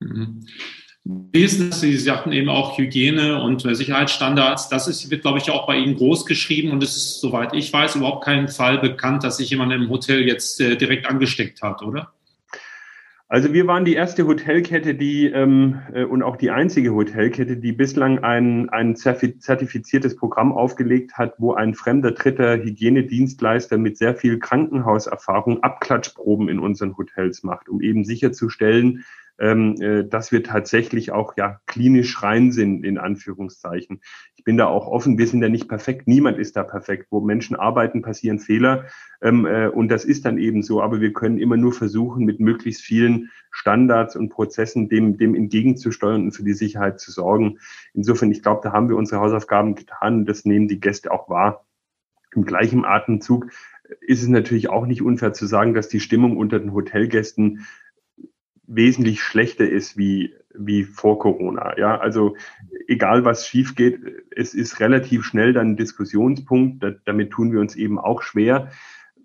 Mhm. 0.00 0.46
Das? 1.04 1.80
Sie 1.80 1.96
sagten 1.96 2.30
eben 2.30 2.48
auch 2.48 2.78
Hygiene 2.78 3.42
und 3.42 3.62
Sicherheitsstandards. 3.62 4.68
Das 4.68 4.86
ist, 4.86 5.10
wird, 5.10 5.22
glaube 5.22 5.38
ich, 5.38 5.50
auch 5.50 5.66
bei 5.66 5.76
Ihnen 5.76 5.96
groß 5.96 6.26
geschrieben 6.26 6.70
und 6.70 6.82
es 6.82 6.96
ist, 6.96 7.20
soweit 7.20 7.54
ich 7.54 7.72
weiß, 7.72 7.96
überhaupt 7.96 8.24
kein 8.24 8.48
Fall 8.48 8.78
bekannt, 8.78 9.24
dass 9.24 9.38
sich 9.38 9.50
jemand 9.50 9.72
im 9.72 9.88
Hotel 9.88 10.26
jetzt 10.26 10.60
äh, 10.60 10.76
direkt 10.76 11.06
angesteckt 11.06 11.60
hat, 11.62 11.82
oder? 11.82 12.12
Also 13.32 13.54
wir 13.54 13.66
waren 13.66 13.86
die 13.86 13.94
erste 13.94 14.26
Hotelkette, 14.26 14.94
die 14.94 15.24
ähm, 15.24 15.80
äh, 15.94 16.04
und 16.04 16.22
auch 16.22 16.36
die 16.36 16.50
einzige 16.50 16.92
Hotelkette, 16.92 17.56
die 17.56 17.72
bislang 17.72 18.18
ein, 18.18 18.68
ein 18.68 18.94
zertifiziertes 18.94 20.16
Programm 20.16 20.52
aufgelegt 20.52 21.14
hat, 21.16 21.36
wo 21.38 21.54
ein 21.54 21.74
fremder 21.74 22.12
dritter 22.12 22.58
Hygienedienstleister 22.58 23.78
mit 23.78 23.96
sehr 23.96 24.14
viel 24.14 24.38
Krankenhauserfahrung 24.38 25.62
Abklatschproben 25.62 26.50
in 26.50 26.58
unseren 26.58 26.94
Hotels 26.98 27.42
macht, 27.42 27.70
um 27.70 27.80
eben 27.80 28.04
sicherzustellen, 28.04 28.98
äh, 28.98 29.31
dass 29.42 30.30
wir 30.30 30.44
tatsächlich 30.44 31.10
auch 31.10 31.36
ja 31.36 31.60
klinisch 31.66 32.22
rein 32.22 32.52
sind, 32.52 32.84
in 32.84 32.96
Anführungszeichen. 32.96 34.00
Ich 34.36 34.44
bin 34.44 34.56
da 34.56 34.66
auch 34.66 34.86
offen, 34.86 35.18
wir 35.18 35.26
sind 35.26 35.42
ja 35.42 35.48
nicht 35.48 35.68
perfekt, 35.68 36.06
niemand 36.06 36.38
ist 36.38 36.54
da 36.56 36.62
perfekt. 36.62 37.08
Wo 37.10 37.20
Menschen 37.20 37.56
arbeiten, 37.56 38.02
passieren 38.02 38.38
Fehler 38.38 38.84
ähm, 39.22 39.46
äh, 39.46 39.68
und 39.68 39.88
das 39.88 40.04
ist 40.04 40.24
dann 40.24 40.36
eben 40.36 40.62
so, 40.62 40.82
aber 40.82 41.00
wir 41.00 41.12
können 41.12 41.38
immer 41.38 41.56
nur 41.56 41.72
versuchen, 41.72 42.24
mit 42.24 42.40
möglichst 42.40 42.82
vielen 42.82 43.30
Standards 43.50 44.16
und 44.16 44.30
Prozessen 44.30 44.88
dem, 44.88 45.16
dem 45.16 45.34
entgegenzusteuern 45.34 46.24
und 46.24 46.32
für 46.32 46.42
die 46.42 46.54
Sicherheit 46.54 47.00
zu 47.00 47.12
sorgen. 47.12 47.58
Insofern, 47.94 48.32
ich 48.32 48.42
glaube, 48.42 48.60
da 48.64 48.72
haben 48.72 48.88
wir 48.88 48.96
unsere 48.96 49.20
Hausaufgaben 49.20 49.74
getan 49.74 50.18
und 50.18 50.26
das 50.26 50.44
nehmen 50.44 50.68
die 50.68 50.80
Gäste 50.80 51.12
auch 51.12 51.28
wahr. 51.28 51.64
Im 52.34 52.44
gleichen 52.44 52.84
Atemzug 52.84 53.46
ist 54.00 54.22
es 54.22 54.28
natürlich 54.28 54.70
auch 54.70 54.86
nicht 54.86 55.02
unfair 55.02 55.32
zu 55.32 55.46
sagen, 55.46 55.74
dass 55.74 55.88
die 55.88 56.00
Stimmung 56.00 56.36
unter 56.36 56.58
den 56.58 56.72
Hotelgästen 56.72 57.66
wesentlich 58.74 59.22
schlechter 59.22 59.68
ist 59.68 59.96
wie, 59.96 60.34
wie 60.54 60.84
vor 60.84 61.18
Corona. 61.18 61.78
Ja, 61.78 61.98
also 61.98 62.36
egal 62.88 63.24
was 63.24 63.46
schief 63.46 63.74
geht, 63.74 64.00
es 64.34 64.54
ist 64.54 64.80
relativ 64.80 65.24
schnell 65.24 65.52
dann 65.52 65.70
ein 65.70 65.76
Diskussionspunkt. 65.76 66.82
Da, 66.82 66.92
damit 67.04 67.30
tun 67.30 67.52
wir 67.52 67.60
uns 67.60 67.76
eben 67.76 67.98
auch 67.98 68.22
schwer, 68.22 68.70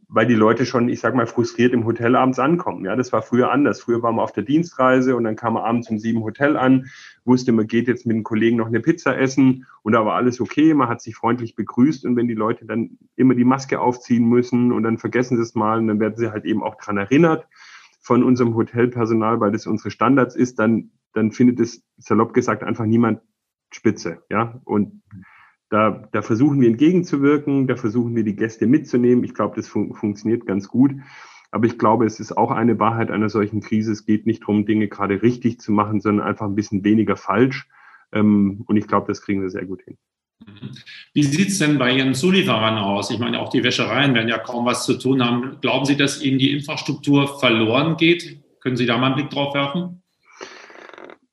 weil 0.09 0.25
die 0.25 0.35
Leute 0.35 0.65
schon, 0.65 0.89
ich 0.89 0.99
sag 0.99 1.15
mal, 1.15 1.27
frustriert 1.27 1.73
im 1.73 1.85
Hotel 1.85 2.15
abends 2.15 2.39
ankommen. 2.39 2.85
Ja, 2.85 2.95
das 2.95 3.11
war 3.13 3.21
früher 3.21 3.51
anders. 3.51 3.81
Früher 3.81 4.01
waren 4.03 4.15
wir 4.15 4.23
auf 4.23 4.31
der 4.31 4.43
Dienstreise 4.43 5.15
und 5.15 5.23
dann 5.23 5.35
kam 5.35 5.53
man 5.53 5.63
abends 5.63 5.89
um 5.89 5.97
sieben 5.97 6.23
Hotel 6.23 6.57
an, 6.57 6.87
wusste, 7.25 7.51
man 7.51 7.67
geht 7.67 7.87
jetzt 7.87 8.05
mit 8.05 8.15
den 8.15 8.23
Kollegen 8.23 8.57
noch 8.57 8.67
eine 8.67 8.79
Pizza 8.79 9.17
essen 9.17 9.65
und 9.83 9.93
da 9.93 10.05
war 10.05 10.15
alles 10.15 10.41
okay. 10.41 10.73
Man 10.73 10.89
hat 10.89 11.01
sich 11.01 11.15
freundlich 11.15 11.55
begrüßt 11.55 12.05
und 12.05 12.15
wenn 12.15 12.27
die 12.27 12.35
Leute 12.35 12.65
dann 12.65 12.97
immer 13.15 13.35
die 13.35 13.45
Maske 13.45 13.79
aufziehen 13.79 14.27
müssen 14.27 14.71
und 14.71 14.83
dann 14.83 14.97
vergessen 14.97 15.37
sie 15.37 15.43
es 15.43 15.55
mal 15.55 15.79
und 15.79 15.87
dann 15.87 15.99
werden 15.99 16.17
sie 16.17 16.31
halt 16.31 16.45
eben 16.45 16.63
auch 16.63 16.75
dran 16.75 16.97
erinnert 16.97 17.47
von 18.07 18.23
unserem 18.23 18.55
Hotelpersonal, 18.55 19.41
weil 19.41 19.51
das 19.51 19.67
unsere 19.67 19.91
Standards 19.91 20.33
ist, 20.33 20.59
dann, 20.59 20.91
dann 21.13 21.33
findet 21.33 21.59
es 21.59 21.83
salopp 21.97 22.33
gesagt 22.33 22.63
einfach 22.63 22.85
niemand 22.85 23.19
spitze. 23.69 24.23
Ja, 24.29 24.61
und 24.63 25.01
da, 25.69 26.07
da 26.13 26.21
versuchen 26.21 26.61
wir 26.61 26.69
entgegenzuwirken, 26.69 27.67
da 27.67 27.75
versuchen 27.75 28.15
wir 28.15 28.23
die 28.23 28.37
Gäste 28.37 28.65
mitzunehmen. 28.65 29.25
Ich 29.25 29.33
glaube, 29.33 29.57
das 29.57 29.67
fun 29.67 29.93
funktioniert 29.93 30.45
ganz 30.45 30.69
gut. 30.69 30.93
Aber 31.51 31.65
ich 31.65 31.77
glaube, 31.77 32.05
es 32.05 32.21
ist 32.21 32.37
auch 32.37 32.51
eine 32.51 32.79
Wahrheit 32.79 33.11
einer 33.11 33.27
solchen 33.27 33.59
Krise. 33.59 33.91
Es 33.91 34.05
geht 34.05 34.25
nicht 34.25 34.43
darum, 34.43 34.65
Dinge 34.65 34.87
gerade 34.87 35.21
richtig 35.21 35.59
zu 35.59 35.73
machen, 35.73 35.99
sondern 35.99 36.25
einfach 36.25 36.45
ein 36.45 36.55
bisschen 36.55 36.85
weniger 36.85 37.17
falsch. 37.17 37.67
Ähm, 38.13 38.63
und 38.67 38.77
ich 38.77 38.87
glaube, 38.87 39.07
das 39.07 39.21
kriegen 39.21 39.41
wir 39.41 39.49
sehr 39.49 39.65
gut 39.65 39.81
hin. 39.81 39.97
Wie 41.13 41.23
sieht 41.23 41.49
es 41.49 41.59
denn 41.59 41.77
bei 41.77 41.95
Ihren 41.95 42.13
Zulieferern 42.13 42.77
aus? 42.77 43.09
Ich 43.09 43.19
meine, 43.19 43.39
auch 43.39 43.49
die 43.49 43.63
Wäschereien 43.63 44.13
werden 44.13 44.29
ja 44.29 44.37
kaum 44.37 44.65
was 44.65 44.85
zu 44.85 44.97
tun 44.97 45.23
haben. 45.23 45.59
Glauben 45.61 45.85
Sie, 45.85 45.97
dass 45.97 46.21
Ihnen 46.21 46.37
die 46.37 46.51
Infrastruktur 46.51 47.39
verloren 47.39 47.97
geht? 47.97 48.39
Können 48.59 48.77
Sie 48.77 48.85
da 48.85 48.97
mal 48.97 49.07
einen 49.07 49.15
Blick 49.15 49.29
drauf 49.29 49.53
werfen? 49.53 50.03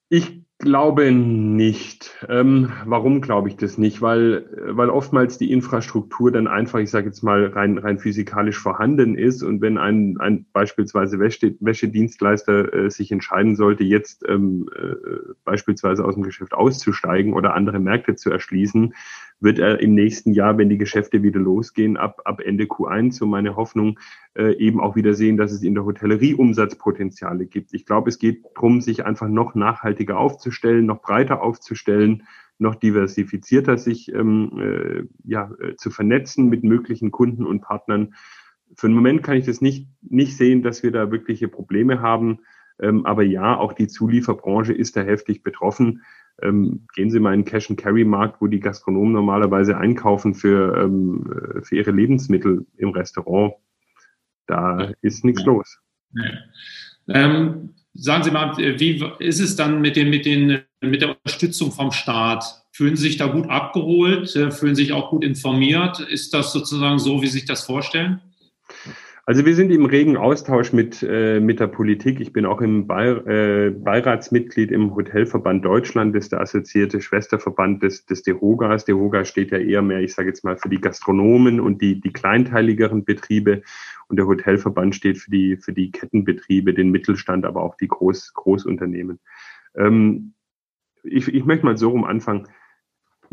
Ich 0.08 0.43
glaube 0.64 1.12
nicht. 1.12 2.11
Ähm, 2.28 2.73
warum 2.87 3.21
glaube 3.21 3.49
ich 3.49 3.56
das 3.56 3.78
nicht? 3.78 4.02
Weil, 4.02 4.47
weil 4.76 4.90
oftmals 4.90 5.38
die 5.38 5.52
Infrastruktur 5.52 6.33
dann 6.33 6.49
einfach, 6.49 6.80
ich 6.80 6.90
sage 6.90 7.06
jetzt 7.06 7.23
mal, 7.23 7.47
rein, 7.47 7.78
rein 7.78 7.99
physikalisch 7.99 8.59
vorhanden 8.59 9.14
ist. 9.14 9.42
Und 9.42 9.61
wenn 9.61 9.78
ein, 9.78 10.16
ein 10.18 10.47
beispielsweise 10.52 11.21
Wäsche, 11.21 11.54
Wäschedienstleister 11.61 12.73
äh, 12.75 12.90
sich 12.90 13.12
entscheiden 13.12 13.54
sollte, 13.54 13.85
jetzt 13.85 14.25
ähm, 14.26 14.68
äh, 14.75 15.35
beispielsweise 15.44 16.04
aus 16.04 16.14
dem 16.14 16.25
Geschäft 16.25 16.54
auszusteigen 16.54 17.35
oder 17.35 17.54
andere 17.54 17.78
Märkte 17.78 18.16
zu 18.16 18.30
erschließen, 18.30 18.94
wird 19.41 19.59
er 19.59 19.81
im 19.81 19.95
nächsten 19.95 20.33
Jahr, 20.33 20.57
wenn 20.59 20.69
die 20.69 20.79
Geschäfte 20.79 21.23
wieder 21.23 21.41
losgehen, 21.41 21.97
ab, 21.97 22.23
ab 22.25 22.41
Ende 22.41 22.64
Q1, 22.64 23.12
so 23.12 23.26
meine 23.26 23.57
Hoffnung, 23.57 23.99
äh, 24.35 24.55
eben 24.57 24.81
auch 24.81 24.97
wieder 24.97 25.14
sehen, 25.14 25.37
dass 25.37 25.53
es 25.53 25.62
in 25.62 25.75
der 25.75 25.85
Hotellerie 25.85 26.35
Umsatzpotenziale 26.35 27.47
gibt. 27.47 27.75
Ich 27.75 27.87
glaube, 27.87 28.09
es 28.09 28.19
geht 28.19 28.45
darum, 28.55 28.81
sich 28.81 29.05
einfach 29.05 29.29
noch 29.29 29.55
nachhaltiger 29.55 30.19
aufzustellen, 30.19 30.87
noch 30.87 31.03
breiter 31.03 31.43
aufzustellen, 31.43 32.25
noch 32.59 32.75
diversifizierter 32.76 33.79
sich 33.79 34.12
ähm, 34.14 34.53
äh, 34.59 35.05
ja, 35.25 35.50
äh, 35.61 35.76
zu 35.76 35.91
vernetzen 35.91 36.49
mit 36.49 36.62
möglichen 36.64 37.11
Kunden 37.11 37.45
und 37.45 37.61
Partnern. 37.61 38.14
Für 38.76 38.88
den 38.88 38.95
Moment 38.95 39.23
kann 39.23 39.37
ich 39.37 39.47
das 39.47 39.61
nicht, 39.61 39.88
nicht 40.03 40.37
sehen, 40.37 40.62
dass 40.62 40.83
wir 40.83 40.90
da 40.90 41.11
wirkliche 41.11 41.49
Probleme 41.49 42.01
haben. 42.01 42.40
Ähm, 42.81 43.07
aber 43.07 43.23
ja, 43.23 43.57
auch 43.57 43.73
die 43.73 43.88
Zulieferbranche 43.88 44.73
ist 44.73 44.97
da 44.97 45.03
heftig 45.03 45.42
betroffen. 45.42 46.03
Ähm, 46.42 46.87
gehen 46.94 47.11
Sie 47.11 47.20
mal 47.20 47.33
in 47.35 47.40
den 47.40 47.47
Cash-and-Carry-Markt, 47.47 48.40
wo 48.40 48.49
die 48.49 48.61
Gastronomen 48.61 49.12
normalerweise 49.12 49.77
einkaufen 49.77 50.35
für, 50.35 50.77
ähm, 50.77 51.31
äh, 51.31 51.62
für 51.62 51.77
ihre 51.77 51.92
Lebensmittel 51.92 52.66
im 52.77 52.90
Restaurant. 52.90 53.55
Da 54.47 54.92
ist 55.01 55.25
nichts 55.25 55.42
ja. 55.42 55.47
los. 55.47 55.79
Ja. 56.14 56.31
Ähm, 57.09 57.75
sagen 57.94 58.25
Sie 58.25 58.31
mal, 58.31 58.57
wie 58.57 59.05
ist 59.20 59.40
es 59.40 59.57
dann 59.57 59.81
mit, 59.81 59.97
den, 59.97 60.11
mit, 60.11 60.27
den, 60.27 60.61
mit 60.81 61.03
der 61.03 61.11
Unterstützung 61.11 61.70
vom 61.70 61.92
Staat? 61.92 62.64
Fühlen 62.73 62.97
Sie 62.97 63.05
sich 63.05 63.16
da 63.16 63.27
gut 63.27 63.49
abgeholt? 63.49 64.35
Äh, 64.35 64.51
fühlen 64.51 64.75
Sie 64.75 64.83
sich 64.83 64.92
auch 64.92 65.11
gut 65.11 65.25
informiert? 65.25 66.01
Ist 66.01 66.35
das 66.35 66.53
sozusagen 66.53 66.99
so, 66.99 67.23
wie 67.23 67.27
Sie 67.27 67.38
sich 67.38 67.44
das 67.44 67.64
vorstellen? 67.64 68.20
Also 69.26 69.46
wir 69.46 69.54
sind 69.54 69.70
im 69.70 69.87
regen 69.87 70.18
Austausch 70.18 70.74
mit, 70.74 71.02
äh, 71.02 71.40
mit 71.40 71.58
der 71.58 71.68
Politik. 71.68 72.20
Ich 72.20 72.34
bin 72.34 72.44
auch 72.44 72.60
im 72.60 72.87
Beir 72.87 73.26
äh, 73.26 73.70
Beiratsmitglied 73.70 74.70
im 74.70 74.94
Hotelverband 74.94 75.64
Deutschland, 75.64 76.14
das 76.14 76.24
ist 76.24 76.32
der 76.32 76.42
assoziierte 76.42 77.00
Schwesterverband 77.00 77.82
des, 77.82 78.04
des 78.04 78.22
DEHOGAs. 78.22 78.84
DEHOGA 78.84 79.24
steht 79.24 79.50
ja 79.50 79.58
eher 79.58 79.80
mehr, 79.80 80.00
ich 80.00 80.14
sage 80.14 80.28
jetzt 80.28 80.44
mal, 80.44 80.58
für 80.58 80.68
die 80.68 80.80
Gastronomen 80.80 81.58
und 81.58 81.80
die, 81.80 82.02
die 82.02 82.12
kleinteiligeren 82.12 83.06
Betriebe. 83.06 83.62
Und 84.08 84.18
der 84.18 84.26
Hotelverband 84.26 84.94
steht 84.94 85.16
für 85.16 85.30
die, 85.30 85.56
für 85.56 85.72
die 85.72 85.90
Kettenbetriebe, 85.90 86.74
den 86.74 86.90
Mittelstand, 86.90 87.46
aber 87.46 87.62
auch 87.62 87.76
die 87.76 87.88
Groß, 87.88 88.34
Großunternehmen. 88.34 89.20
Ähm, 89.74 90.34
ich, 91.02 91.28
ich 91.28 91.46
möchte 91.46 91.64
mal 91.64 91.78
so 91.78 91.88
rum 91.88 92.04
anfangen. 92.04 92.46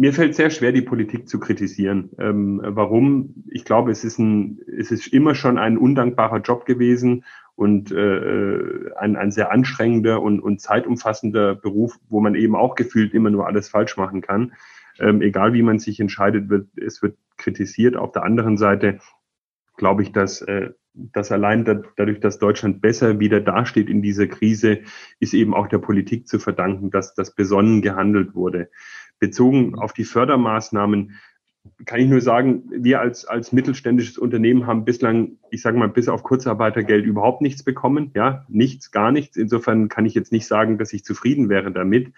Mir 0.01 0.13
fällt 0.13 0.33
sehr 0.33 0.49
schwer, 0.49 0.71
die 0.71 0.81
Politik 0.81 1.29
zu 1.29 1.39
kritisieren. 1.39 2.09
Ähm, 2.17 2.59
warum? 2.63 3.35
Ich 3.51 3.65
glaube, 3.65 3.91
es 3.91 4.03
ist, 4.03 4.17
ein, 4.17 4.59
es 4.65 4.89
ist 4.89 5.05
immer 5.05 5.35
schon 5.35 5.59
ein 5.59 5.77
undankbarer 5.77 6.39
Job 6.39 6.65
gewesen 6.65 7.23
und 7.53 7.91
äh, 7.91 8.89
ein, 8.97 9.15
ein 9.15 9.29
sehr 9.29 9.51
anstrengender 9.51 10.19
und, 10.23 10.39
und 10.39 10.59
zeitumfassender 10.59 11.53
Beruf, 11.53 11.99
wo 12.09 12.19
man 12.19 12.33
eben 12.33 12.55
auch 12.55 12.73
gefühlt 12.73 13.13
immer 13.13 13.29
nur 13.29 13.45
alles 13.45 13.69
falsch 13.69 13.95
machen 13.95 14.21
kann. 14.21 14.53
Ähm, 14.99 15.21
egal 15.21 15.53
wie 15.53 15.61
man 15.61 15.77
sich 15.77 15.99
entscheidet, 15.99 16.49
wird, 16.49 16.69
es 16.77 17.03
wird 17.03 17.15
kritisiert. 17.37 17.95
Auf 17.95 18.11
der 18.11 18.23
anderen 18.23 18.57
Seite 18.57 18.97
glaube 19.77 20.01
ich, 20.01 20.11
dass, 20.11 20.41
äh, 20.41 20.71
dass 20.93 21.31
allein 21.31 21.65
da, 21.65 21.81
dadurch, 21.95 22.19
dass 22.19 22.39
Deutschland 22.39 22.81
besser 22.81 23.19
wieder 23.19 23.39
dasteht 23.39 23.89
in 23.89 24.01
dieser 24.01 24.27
Krise, 24.27 24.79
ist 25.19 25.33
eben 25.33 25.53
auch 25.53 25.67
der 25.67 25.77
Politik 25.77 26.27
zu 26.27 26.39
verdanken, 26.39 26.91
dass 26.91 27.13
das 27.13 27.33
besonnen 27.33 27.81
gehandelt 27.81 28.35
wurde. 28.35 28.69
Bezogen 29.19 29.75
auf 29.75 29.93
die 29.93 30.03
Fördermaßnahmen 30.03 31.19
kann 31.85 31.99
ich 31.99 32.07
nur 32.07 32.21
sagen, 32.21 32.63
wir 32.71 32.99
als, 33.01 33.25
als 33.25 33.51
mittelständisches 33.51 34.17
Unternehmen 34.17 34.65
haben 34.65 34.83
bislang, 34.83 35.37
ich 35.51 35.61
sage 35.61 35.77
mal, 35.77 35.89
bis 35.89 36.09
auf 36.09 36.23
Kurzarbeitergeld 36.23 37.05
überhaupt 37.05 37.41
nichts 37.41 37.63
bekommen. 37.63 38.11
Ja, 38.15 38.45
nichts, 38.49 38.91
gar 38.91 39.11
nichts. 39.11 39.37
Insofern 39.37 39.87
kann 39.87 40.05
ich 40.05 40.15
jetzt 40.15 40.31
nicht 40.31 40.47
sagen, 40.47 40.77
dass 40.77 40.93
ich 40.93 41.03
zufrieden 41.03 41.49
wäre 41.49 41.71
damit. 41.71 42.13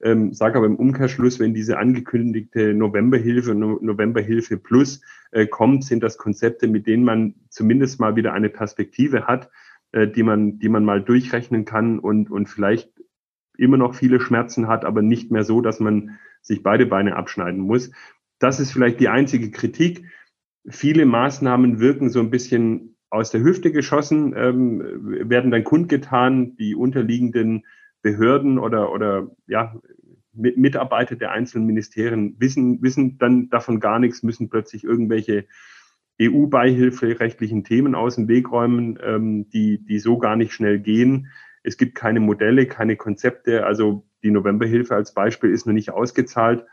Ähm, 0.00 0.32
sage 0.32 0.58
aber 0.58 0.66
im 0.66 0.76
Umkehrschluss, 0.76 1.40
wenn 1.40 1.54
diese 1.54 1.78
angekündigte 1.78 2.72
Novemberhilfe, 2.72 3.54
Novemberhilfe 3.54 4.56
Plus 4.56 5.00
äh, 5.32 5.46
kommt, 5.46 5.84
sind 5.84 6.02
das 6.02 6.18
Konzepte, 6.18 6.68
mit 6.68 6.86
denen 6.86 7.04
man 7.04 7.34
zumindest 7.48 7.98
mal 7.98 8.14
wieder 8.14 8.32
eine 8.32 8.48
Perspektive 8.48 9.26
hat, 9.26 9.50
äh, 9.92 10.06
die 10.06 10.22
man, 10.22 10.58
die 10.58 10.68
man 10.68 10.84
mal 10.84 11.02
durchrechnen 11.02 11.64
kann 11.64 11.98
und, 11.98 12.30
und 12.30 12.48
vielleicht 12.48 12.92
immer 13.56 13.76
noch 13.76 13.94
viele 13.94 14.20
Schmerzen 14.20 14.68
hat, 14.68 14.84
aber 14.84 15.02
nicht 15.02 15.32
mehr 15.32 15.42
so, 15.42 15.60
dass 15.60 15.80
man 15.80 16.18
sich 16.42 16.62
beide 16.62 16.86
Beine 16.86 17.16
abschneiden 17.16 17.60
muss. 17.60 17.90
Das 18.38 18.60
ist 18.60 18.72
vielleicht 18.72 19.00
die 19.00 19.08
einzige 19.08 19.50
Kritik. 19.50 20.04
Viele 20.68 21.06
Maßnahmen 21.06 21.80
wirken 21.80 22.08
so 22.08 22.20
ein 22.20 22.30
bisschen 22.30 22.96
aus 23.10 23.30
der 23.30 23.42
Hüfte 23.42 23.72
geschossen, 23.72 24.34
ähm, 24.36 25.28
werden 25.28 25.50
dann 25.50 25.64
kundgetan, 25.64 26.56
die 26.56 26.74
unterliegenden 26.74 27.64
Behörden 28.08 28.58
oder, 28.58 28.92
oder 28.92 29.30
ja, 29.46 29.74
Mitarbeiter 30.32 31.16
der 31.16 31.32
einzelnen 31.32 31.66
Ministerien 31.66 32.36
wissen, 32.38 32.80
wissen 32.82 33.18
dann 33.18 33.50
davon 33.50 33.80
gar 33.80 33.98
nichts, 33.98 34.22
müssen 34.22 34.48
plötzlich 34.48 34.84
irgendwelche 34.84 35.46
EU-beihilferechtlichen 36.20 37.64
Themen 37.64 37.94
aus 37.94 38.16
dem 38.16 38.28
Weg 38.28 38.50
räumen, 38.50 38.98
ähm, 39.02 39.48
die, 39.50 39.84
die 39.84 39.98
so 39.98 40.18
gar 40.18 40.36
nicht 40.36 40.52
schnell 40.52 40.78
gehen. 40.78 41.28
Es 41.62 41.76
gibt 41.76 41.94
keine 41.94 42.20
Modelle, 42.20 42.66
keine 42.66 42.96
Konzepte. 42.96 43.66
Also 43.66 44.06
die 44.22 44.30
Novemberhilfe 44.30 44.94
als 44.94 45.12
Beispiel 45.12 45.50
ist 45.50 45.66
noch 45.66 45.74
nicht 45.74 45.90
ausgezahlt. 45.90 46.64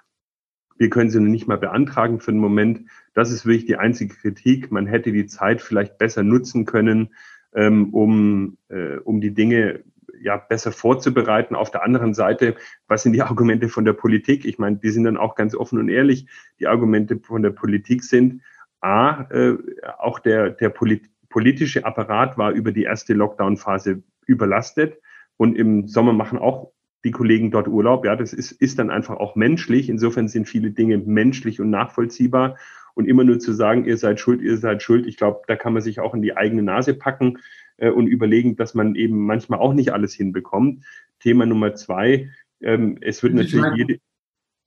Wir 0.78 0.90
können 0.90 1.10
sie 1.10 1.20
noch 1.20 1.30
nicht 1.30 1.48
mal 1.48 1.58
beantragen 1.58 2.20
für 2.20 2.32
den 2.32 2.40
Moment. 2.40 2.90
Das 3.14 3.32
ist 3.32 3.46
wirklich 3.46 3.66
die 3.66 3.78
einzige 3.78 4.16
Kritik. 4.16 4.72
Man 4.72 4.88
hätte 4.88 5.12
die 5.12 5.26
Zeit 5.26 5.62
vielleicht 5.62 5.98
besser 5.98 6.24
nutzen 6.24 6.66
können, 6.66 7.14
ähm, 7.54 7.94
um, 7.94 8.58
äh, 8.70 8.98
um 8.98 9.22
die 9.22 9.34
Dinge 9.34 9.84
ja 10.22 10.38
besser 10.38 10.72
vorzubereiten. 10.72 11.56
Auf 11.56 11.72
der 11.72 11.84
anderen 11.84 12.14
Seite, 12.14 12.56
was 12.88 13.04
sind 13.04 13.14
die 13.14 13.22
Argumente 13.22 13.70
von 13.70 13.86
der 13.86 13.94
Politik? 13.94 14.46
Ich 14.46 14.58
meine, 14.58 14.78
die 14.78 14.90
sind 14.90 15.04
dann 15.04 15.18
auch 15.18 15.36
ganz 15.36 15.56
offen 15.56 15.80
und 15.80 15.90
ehrlich. 15.90 16.28
Die 16.60 16.68
Argumente 16.68 17.20
von 17.20 17.42
der 17.42 17.52
Politik 17.52 18.04
sind, 18.04 18.42
a, 18.82 19.28
äh, 19.32 19.58
auch 19.98 20.20
der, 20.20 20.50
der 20.50 20.70
Polit 20.70 21.10
politische 21.30 21.84
Apparat 21.84 22.38
war 22.38 22.52
über 22.52 22.72
die 22.72 22.84
erste 22.84 23.14
Lockdown-Phase 23.14 24.04
überlastet 24.26 25.02
und 25.36 25.58
im 25.58 25.86
Sommer 25.86 26.14
machen 26.14 26.40
auch 26.40 26.72
die 27.04 27.12
Kollegen 27.12 27.52
dort 27.52 27.68
Urlaub. 27.68 28.06
Ja, 28.06 28.16
das 28.16 28.32
ist, 28.32 28.52
ist 28.52 28.80
dann 28.80 28.90
einfach 28.90 29.18
auch 29.18 29.36
menschlich. 29.36 29.90
Insofern 29.90 30.28
sind 30.28 30.48
viele 30.48 30.72
Dinge 30.72 30.98
menschlich 30.98 31.60
und 31.60 31.70
nachvollziehbar. 31.70 32.58
Und 32.96 33.06
immer 33.06 33.26
nur 33.26 33.40
zu 33.40 33.52
sagen, 33.52 33.86
ihr 33.86 33.98
seid 33.98 34.22
schuld, 34.22 34.42
ihr 34.42 34.58
seid 34.58 34.82
schuld, 34.82 35.06
ich 35.06 35.18
glaube, 35.18 35.42
da 35.48 35.58
kann 35.58 35.74
man 35.74 35.82
sich 35.82 36.00
auch 36.00 36.14
in 36.14 36.22
die 36.22 36.38
eigene 36.38 36.64
Nase 36.64 36.94
packen 36.94 37.40
äh, 37.78 37.90
und 37.90 38.08
überlegen, 38.08 38.56
dass 38.56 38.74
man 38.74 38.96
eben 38.96 39.26
manchmal 39.26 39.60
auch 39.60 39.74
nicht 39.74 39.94
alles 39.94 40.14
hinbekommt. 40.14 40.84
Thema 41.20 41.46
Nummer 41.46 41.76
zwei, 41.76 42.30
ähm, 42.62 42.98
es 43.02 43.24
wird 43.24 43.34
natürlich 43.34 43.56
meine, 43.56 43.78
jede. 43.78 44.00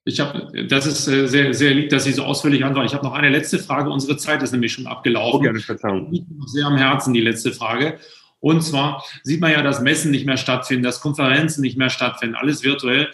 Ich 0.04 0.20
habe, 0.20 0.66
das 0.66 0.86
ist 0.86 1.06
äh, 1.08 1.26
sehr, 1.26 1.52
sehr 1.52 1.74
lieb, 1.74 1.90
dass 1.90 2.04
Sie 2.04 2.12
so 2.12 2.24
ausführlich 2.24 2.64
antworten. 2.64 2.86
Ich 2.86 2.94
habe 2.94 3.04
noch 3.04 3.12
eine 3.12 3.28
letzte 3.28 3.58
Frage. 3.58 3.90
Unsere 3.90 4.16
Zeit 4.16 4.42
ist 4.42 4.52
nämlich 4.52 4.72
schon 4.72 4.86
abgelaufen. 4.86 5.40
Oh, 5.40 5.42
gerne, 5.42 5.60
Verzeihung. 5.60 6.10
Liegt 6.10 6.30
noch 6.30 6.46
sehr 6.46 6.66
am 6.66 6.76
Herzen, 6.76 7.12
die 7.12 7.20
letzte 7.20 7.52
Frage. 7.52 7.98
Und 8.40 8.62
zwar 8.62 9.04
sieht 9.22 9.40
man 9.40 9.50
ja, 9.50 9.62
dass 9.62 9.80
Messen 9.80 10.10
nicht 10.10 10.24
mehr 10.24 10.36
stattfinden, 10.36 10.84
dass 10.84 11.00
Konferenzen 11.00 11.60
nicht 11.60 11.76
mehr 11.76 11.90
stattfinden, 11.90 12.36
alles 12.36 12.62
virtuell. 12.62 13.08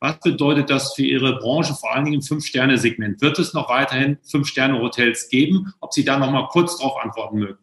Was 0.00 0.20
bedeutet 0.20 0.70
das 0.70 0.94
für 0.94 1.02
Ihre 1.02 1.38
Branche, 1.38 1.74
vor 1.74 1.94
allen 1.94 2.04
Dingen 2.04 2.16
im 2.16 2.22
Fünf-Sterne-Segment? 2.22 3.20
Wird 3.22 3.38
es 3.38 3.54
noch 3.54 3.68
weiterhin 3.68 4.18
Fünf-Sterne-Hotels 4.22 5.28
geben? 5.28 5.72
Ob 5.80 5.92
Sie 5.92 6.04
da 6.04 6.18
noch 6.18 6.30
mal 6.30 6.48
kurz 6.48 6.78
darauf 6.78 7.02
antworten 7.02 7.38
mögen. 7.38 7.58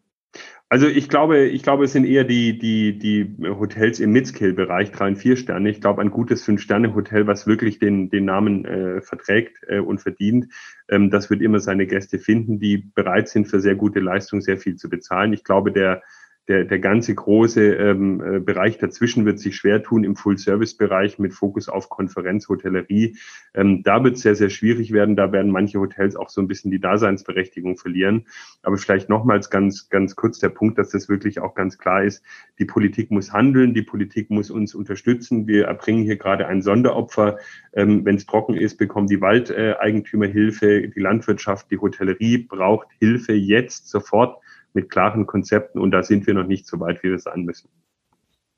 Also 0.74 0.88
ich 0.88 1.08
glaube, 1.08 1.46
ich 1.46 1.62
glaube, 1.62 1.84
es 1.84 1.92
sind 1.92 2.04
eher 2.04 2.24
die, 2.24 2.58
die, 2.58 2.98
die 2.98 3.48
Hotels 3.48 4.00
im 4.00 4.12
Mid-Scale-Bereich, 4.12 4.92
drei 4.92 5.10
und 5.10 5.18
vier 5.18 5.38
Sterne. 5.38 5.70
Ich 5.70 5.82
glaube, 5.82 6.02
ein 6.02 6.10
gutes 6.10 6.44
Fünf-Sterne-Hotel, 6.44 7.28
was 7.28 7.46
wirklich 7.46 7.78
den, 7.78 8.10
den 8.10 8.26
Namen 8.26 8.66
äh, 8.66 9.02
verträgt 9.02 9.60
äh, 9.68 9.78
und 9.78 10.02
verdient, 10.02 10.48
ähm, 10.90 11.12
das 11.12 11.30
wird 11.30 11.44
immer 11.44 11.60
seine 11.60 11.86
Gäste 11.86 12.18
finden, 12.18 12.58
die 12.58 12.80
bereit 12.96 13.30
sind, 13.30 13.46
für 13.46 13.60
sehr 13.60 13.76
gute 13.76 14.00
Leistung 14.00 14.42
sehr 14.42 14.58
viel 14.58 14.76
zu 14.76 14.90
bezahlen. 14.90 15.32
Ich 15.32 15.44
glaube, 15.44 15.72
der, 15.72 16.02
der, 16.48 16.66
der 16.66 16.80
ganze 16.80 17.16
große 17.16 17.74
ähm, 17.76 18.22
äh, 18.22 18.40
Bereich 18.40 18.78
dazwischen 18.78 19.26
wird 19.26 19.40
sich 19.40 19.56
schwer 19.56 19.82
tun 19.82 20.04
im 20.04 20.18
Full-Service-Bereich 20.18 21.18
mit 21.18 21.34
Fokus 21.34 21.70
auf 21.70 21.90
Konferenz, 21.90 22.50
Hotellerie. 22.50 23.18
Ähm, 23.54 23.82
da 23.84 24.04
wird 24.04 24.16
es 24.16 24.24
sehr, 24.24 24.36
sehr 24.36 24.50
schwierig 24.50 24.92
werden. 24.92 25.16
Da 25.16 25.32
werden 25.32 25.52
manche 25.52 25.80
Hotels 25.80 26.18
auch 26.18 26.30
so 26.30 26.42
ein 26.42 26.48
bisschen 26.48 26.70
die 26.70 26.82
Daseinsberechtigung 26.82 27.78
verlieren. 27.78 28.26
Aber 28.62 28.78
vielleicht 28.78 29.08
nochmals 29.08 29.50
ganz, 29.50 29.88
ganz 29.88 30.18
kurz 30.18 30.40
der 30.40 30.50
Punkt, 30.50 30.78
dass 30.78 30.90
das 30.90 31.08
wirklich 31.08 31.40
auch 31.40 31.56
ganz 31.56 31.78
klar 31.78 32.04
ist. 32.04 32.24
Die 32.60 32.66
Politik 32.66 33.10
muss 33.10 33.32
handeln, 33.32 33.74
die 33.74 33.84
Politik 33.84 34.30
muss 34.30 34.52
uns 34.52 34.76
unterstützen. 34.76 35.48
Wir 35.48 35.68
erbringen 35.68 36.04
hier 36.04 36.18
gerade 36.18 36.48
ein 36.48 36.62
Sonderopfer. 36.62 37.38
Ähm, 37.74 38.04
Wenn 38.04 38.16
es 38.16 38.26
trocken 38.26 38.56
ist, 38.56 38.78
bekommen 38.78 39.08
die 39.08 39.22
Waldeigentümer 39.22 40.28
Hilfe, 40.28 40.90
die 40.90 41.00
Landwirtschaft, 41.00 41.72
die 41.72 41.78
Hotellerie 41.78 42.40
braucht 42.40 42.88
Hilfe 43.00 43.32
jetzt 43.32 43.88
sofort 43.88 44.38
mit 44.74 44.90
klaren 44.90 45.26
Konzepten 45.26 45.80
und 45.80 45.92
da 45.92 46.04
sind 46.04 46.28
wir 46.28 46.34
noch 46.34 46.48
nicht 46.48 46.68
so 46.68 46.80
weit, 46.80 47.04
wie 47.04 47.10
wir 47.10 47.20
sein 47.20 47.44
müssen. 47.44 47.70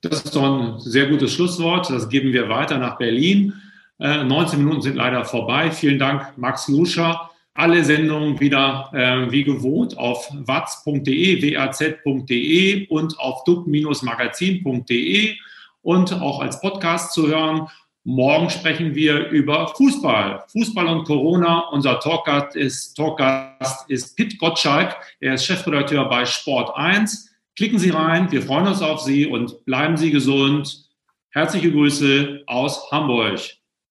Das 0.01 0.23
ist 0.23 0.35
doch 0.35 0.43
ein 0.43 0.79
sehr 0.79 1.07
gutes 1.07 1.33
Schlusswort. 1.33 1.89
Das 1.89 2.09
geben 2.09 2.31
wir 2.31 2.47
weiter 2.49 2.77
nach 2.77 2.97
Berlin. 2.97 3.53
Äh, 3.99 4.23
19 4.23 4.59
Minuten 4.59 4.81
sind 4.81 4.95
leider 4.95 5.25
vorbei. 5.25 5.71
Vielen 5.71 5.99
Dank, 5.99 6.37
Max 6.37 6.67
Luscher. 6.67 7.31
Alle 7.53 7.83
Sendungen 7.83 8.39
wieder 8.39 8.91
äh, 8.93 9.31
wie 9.31 9.43
gewohnt 9.43 9.97
auf 9.97 10.29
watz.de, 10.31 11.55
waz.de 11.55 12.87
und 12.87 13.17
auf 13.19 13.43
dub-magazin.de 13.45 15.37
und 15.81 16.13
auch 16.13 16.41
als 16.41 16.59
Podcast 16.59 17.13
zu 17.13 17.27
hören. 17.27 17.67
Morgen 18.07 18.51
sprechen 18.51 18.93
wir 18.93 19.29
über 19.29 19.67
Fußball. 19.69 20.43
Fußball 20.51 20.85
und 20.85 21.05
Corona. 21.05 21.69
Unser 21.71 21.99
Talkgast 21.99 22.55
ist, 22.55 22.93
Talkgast 22.93 23.89
ist 23.89 24.15
Pitt 24.15 24.37
Gottschalk. 24.37 24.95
Er 25.19 25.33
ist 25.33 25.45
Chefredakteur 25.47 26.07
bei 26.07 26.23
Sport 26.23 26.77
1. 26.77 27.35
Klicken 27.55 27.79
Sie 27.79 27.89
rein. 27.89 28.31
Wir 28.31 28.43
freuen 28.43 28.67
uns 28.67 28.83
auf 28.83 29.01
Sie 29.01 29.25
und 29.25 29.65
bleiben 29.65 29.97
Sie 29.97 30.11
gesund. 30.11 30.87
Herzliche 31.31 31.71
Grüße 31.71 32.43
aus 32.45 32.91
Hamburg. 32.91 33.39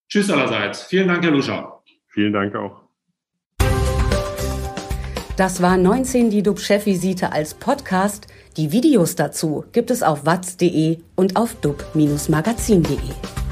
Tschüss 0.08 0.30
allerseits. 0.30 0.84
Vielen 0.84 1.08
Dank, 1.08 1.24
Herr 1.24 1.32
Luscher. 1.32 1.82
Vielen 2.06 2.32
Dank 2.32 2.54
auch. 2.54 2.82
Das 5.36 5.60
war 5.60 5.76
19 5.76 6.30
die 6.30 6.44
DUB-Chefvisite 6.44 7.32
als 7.32 7.54
Podcast. 7.54 8.28
Die 8.56 8.70
Videos 8.70 9.16
dazu 9.16 9.64
gibt 9.72 9.90
es 9.90 10.04
auf 10.04 10.24
watz.de 10.24 10.98
und 11.16 11.34
auf 11.34 11.56
dub-magazin.de. 11.56 13.43